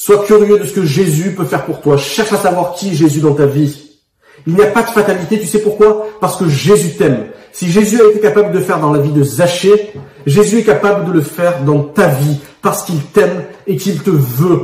sois 0.00 0.24
curieux 0.24 0.58
de 0.58 0.64
ce 0.64 0.72
que 0.72 0.86
Jésus 0.86 1.34
peut 1.34 1.44
faire 1.44 1.66
pour 1.66 1.82
toi. 1.82 1.98
Cherche 1.98 2.32
à 2.32 2.38
savoir 2.38 2.74
qui 2.74 2.88
est 2.88 2.94
Jésus 2.94 3.20
dans 3.20 3.34
ta 3.34 3.44
vie. 3.44 3.98
Il 4.46 4.54
n'y 4.54 4.62
a 4.62 4.68
pas 4.68 4.82
de 4.82 4.88
fatalité, 4.88 5.38
tu 5.38 5.46
sais 5.46 5.60
pourquoi? 5.60 6.06
Parce 6.22 6.38
que 6.38 6.48
Jésus 6.48 6.96
t'aime. 6.96 7.26
Si 7.52 7.70
Jésus 7.70 8.00
a 8.00 8.08
été 8.08 8.18
capable 8.18 8.50
de 8.50 8.60
faire 8.60 8.80
dans 8.80 8.94
la 8.94 9.00
vie 9.00 9.12
de 9.12 9.22
Zachée, 9.22 9.92
Jésus 10.24 10.60
est 10.60 10.64
capable 10.64 11.04
de 11.04 11.12
le 11.12 11.20
faire 11.20 11.64
dans 11.64 11.82
ta 11.82 12.06
vie, 12.06 12.38
parce 12.62 12.84
qu'il 12.84 13.02
t'aime 13.12 13.44
et 13.66 13.76
qu'il 13.76 14.02
te 14.02 14.08
veut. 14.08 14.60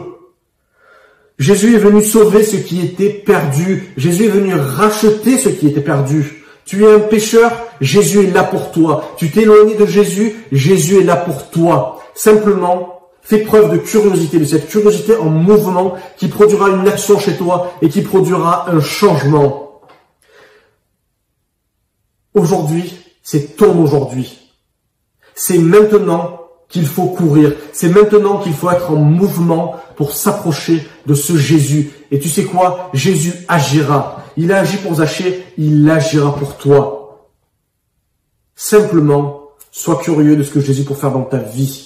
Jésus 1.38 1.74
est 1.74 1.80
venu 1.80 2.02
sauver 2.02 2.42
ce 2.42 2.56
qui 2.56 2.80
était 2.80 3.10
perdu. 3.10 3.92
Jésus 3.98 4.24
est 4.24 4.30
venu 4.30 4.54
racheter 4.54 5.36
ce 5.36 5.50
qui 5.50 5.68
était 5.68 5.82
perdu. 5.82 6.46
Tu 6.64 6.82
es 6.82 6.90
un 6.90 7.00
pécheur, 7.00 7.52
Jésus 7.82 8.20
est 8.20 8.32
là 8.32 8.42
pour 8.42 8.70
toi. 8.70 9.12
Tu 9.18 9.30
t'es 9.30 9.42
éloigné 9.42 9.74
de 9.74 9.84
Jésus, 9.84 10.34
Jésus 10.50 11.00
est 11.00 11.04
là 11.04 11.16
pour 11.16 11.50
toi. 11.50 12.02
Simplement, 12.14 12.95
fais 13.26 13.38
preuve 13.38 13.72
de 13.72 13.78
curiosité, 13.78 14.38
de 14.38 14.44
cette 14.44 14.68
curiosité 14.68 15.16
en 15.16 15.28
mouvement 15.28 15.94
qui 16.16 16.28
produira 16.28 16.70
une 16.70 16.86
action 16.86 17.18
chez 17.18 17.36
toi 17.36 17.72
et 17.82 17.88
qui 17.88 18.02
produira 18.02 18.70
un 18.70 18.80
changement. 18.80 19.80
Aujourd'hui, 22.34 22.94
c'est 23.24 23.56
ton 23.56 23.82
aujourd'hui. 23.82 24.52
C'est 25.34 25.58
maintenant 25.58 26.40
qu'il 26.68 26.86
faut 26.86 27.06
courir. 27.06 27.52
C'est 27.72 27.88
maintenant 27.88 28.38
qu'il 28.38 28.54
faut 28.54 28.70
être 28.70 28.92
en 28.92 28.96
mouvement 28.96 29.74
pour 29.96 30.12
s'approcher 30.12 30.86
de 31.06 31.14
ce 31.14 31.36
Jésus. 31.36 31.90
Et 32.12 32.20
tu 32.20 32.28
sais 32.28 32.44
quoi? 32.44 32.90
Jésus 32.92 33.32
agira. 33.48 34.22
Il 34.36 34.52
a 34.52 34.60
agi 34.60 34.76
pour 34.76 34.94
Zachée, 34.94 35.44
il 35.58 35.90
agira 35.90 36.32
pour 36.36 36.58
toi. 36.58 37.28
Simplement, 38.54 39.50
sois 39.72 39.96
curieux 39.96 40.36
de 40.36 40.44
ce 40.44 40.50
que 40.52 40.60
Jésus 40.60 40.84
peut 40.84 40.94
faire 40.94 41.10
dans 41.10 41.24
ta 41.24 41.38
vie. 41.38 41.85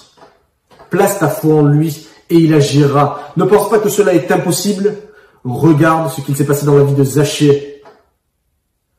Place 0.91 1.19
ta 1.19 1.29
foi 1.29 1.55
en 1.55 1.63
lui 1.63 2.07
et 2.29 2.37
il 2.37 2.55
agira. 2.55 3.33
Ne 3.37 3.45
pense 3.45 3.69
pas 3.69 3.79
que 3.79 3.89
cela 3.89 4.15
est 4.15 4.31
impossible. 4.31 4.97
Regarde 5.45 6.11
ce 6.11 6.21
qu'il 6.21 6.37
s'est 6.37 6.45
passé 6.45 6.67
dans 6.67 6.77
la 6.77 6.85
vie 6.85 6.95
de 6.95 7.05
Zachée. 7.05 7.83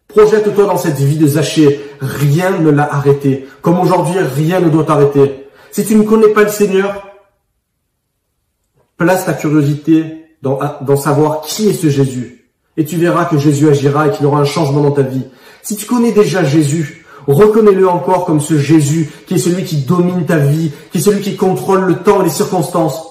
Projette-toi 0.07 0.65
dans 0.65 0.77
cette 0.77 0.97
vie 0.97 1.17
de 1.17 1.27
Zachée. 1.27 1.81
Rien 1.99 2.57
ne 2.59 2.69
l'a 2.69 2.93
arrêté. 2.93 3.47
Comme 3.61 3.79
aujourd'hui, 3.79 4.19
rien 4.19 4.59
ne 4.59 4.69
doit 4.69 4.83
t'arrêter. 4.83 5.47
Si 5.71 5.85
tu 5.85 5.95
ne 5.95 6.03
connais 6.03 6.29
pas 6.29 6.43
le 6.43 6.49
Seigneur, 6.49 7.07
place 8.97 9.25
ta 9.25 9.33
curiosité 9.33 10.25
dans, 10.41 10.59
savoir 10.97 11.41
qui 11.41 11.69
est 11.69 11.73
ce 11.73 11.89
Jésus. 11.89 12.49
Et 12.77 12.85
tu 12.85 12.97
verras 12.97 13.25
que 13.25 13.37
Jésus 13.37 13.69
agira 13.69 14.07
et 14.07 14.11
qu'il 14.11 14.25
aura 14.25 14.39
un 14.39 14.45
changement 14.45 14.81
dans 14.81 14.91
ta 14.91 15.01
vie. 15.01 15.25
Si 15.61 15.75
tu 15.75 15.85
connais 15.85 16.11
déjà 16.11 16.43
Jésus, 16.43 17.00
reconnais-le 17.27 17.87
encore 17.87 18.25
comme 18.25 18.41
ce 18.41 18.57
Jésus 18.57 19.11
qui 19.27 19.35
est 19.35 19.39
celui 19.39 19.63
qui 19.63 19.77
domine 19.77 20.25
ta 20.25 20.37
vie, 20.37 20.71
qui 20.91 20.97
est 20.97 21.01
celui 21.01 21.21
qui 21.21 21.35
contrôle 21.35 21.85
le 21.85 21.97
temps 21.97 22.21
et 22.21 22.25
les 22.25 22.29
circonstances. 22.29 23.07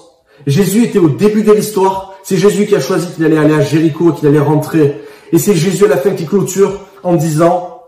Jésus 0.47 0.85
était 0.85 0.99
au 0.99 1.09
début 1.09 1.43
de 1.43 1.51
l'histoire. 1.51 2.15
C'est 2.23 2.37
Jésus 2.37 2.65
qui 2.65 2.75
a 2.75 2.79
choisi 2.79 3.07
qu'il 3.13 3.25
allait 3.25 3.37
aller 3.37 3.53
à 3.53 3.61
Jéricho, 3.61 4.11
qu'il 4.11 4.27
allait 4.27 4.39
rentrer. 4.39 5.01
Et 5.31 5.37
c'est 5.37 5.55
Jésus 5.55 5.85
à 5.85 5.87
la 5.87 5.97
fin 5.97 6.11
qui 6.11 6.25
clôture 6.25 6.79
en 7.03 7.15
disant, 7.15 7.83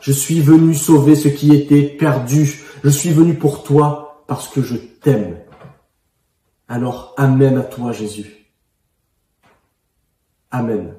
je 0.00 0.12
suis 0.12 0.40
venu 0.40 0.74
sauver 0.74 1.14
ce 1.14 1.28
qui 1.28 1.54
était 1.54 1.82
perdu. 1.82 2.60
Je 2.82 2.90
suis 2.90 3.10
venu 3.10 3.34
pour 3.34 3.62
toi 3.62 4.24
parce 4.26 4.48
que 4.48 4.62
je 4.62 4.76
t'aime. 4.76 5.38
Alors, 6.68 7.14
Amen 7.16 7.58
à 7.58 7.62
toi 7.62 7.92
Jésus. 7.92 8.46
Amen. 10.50 10.94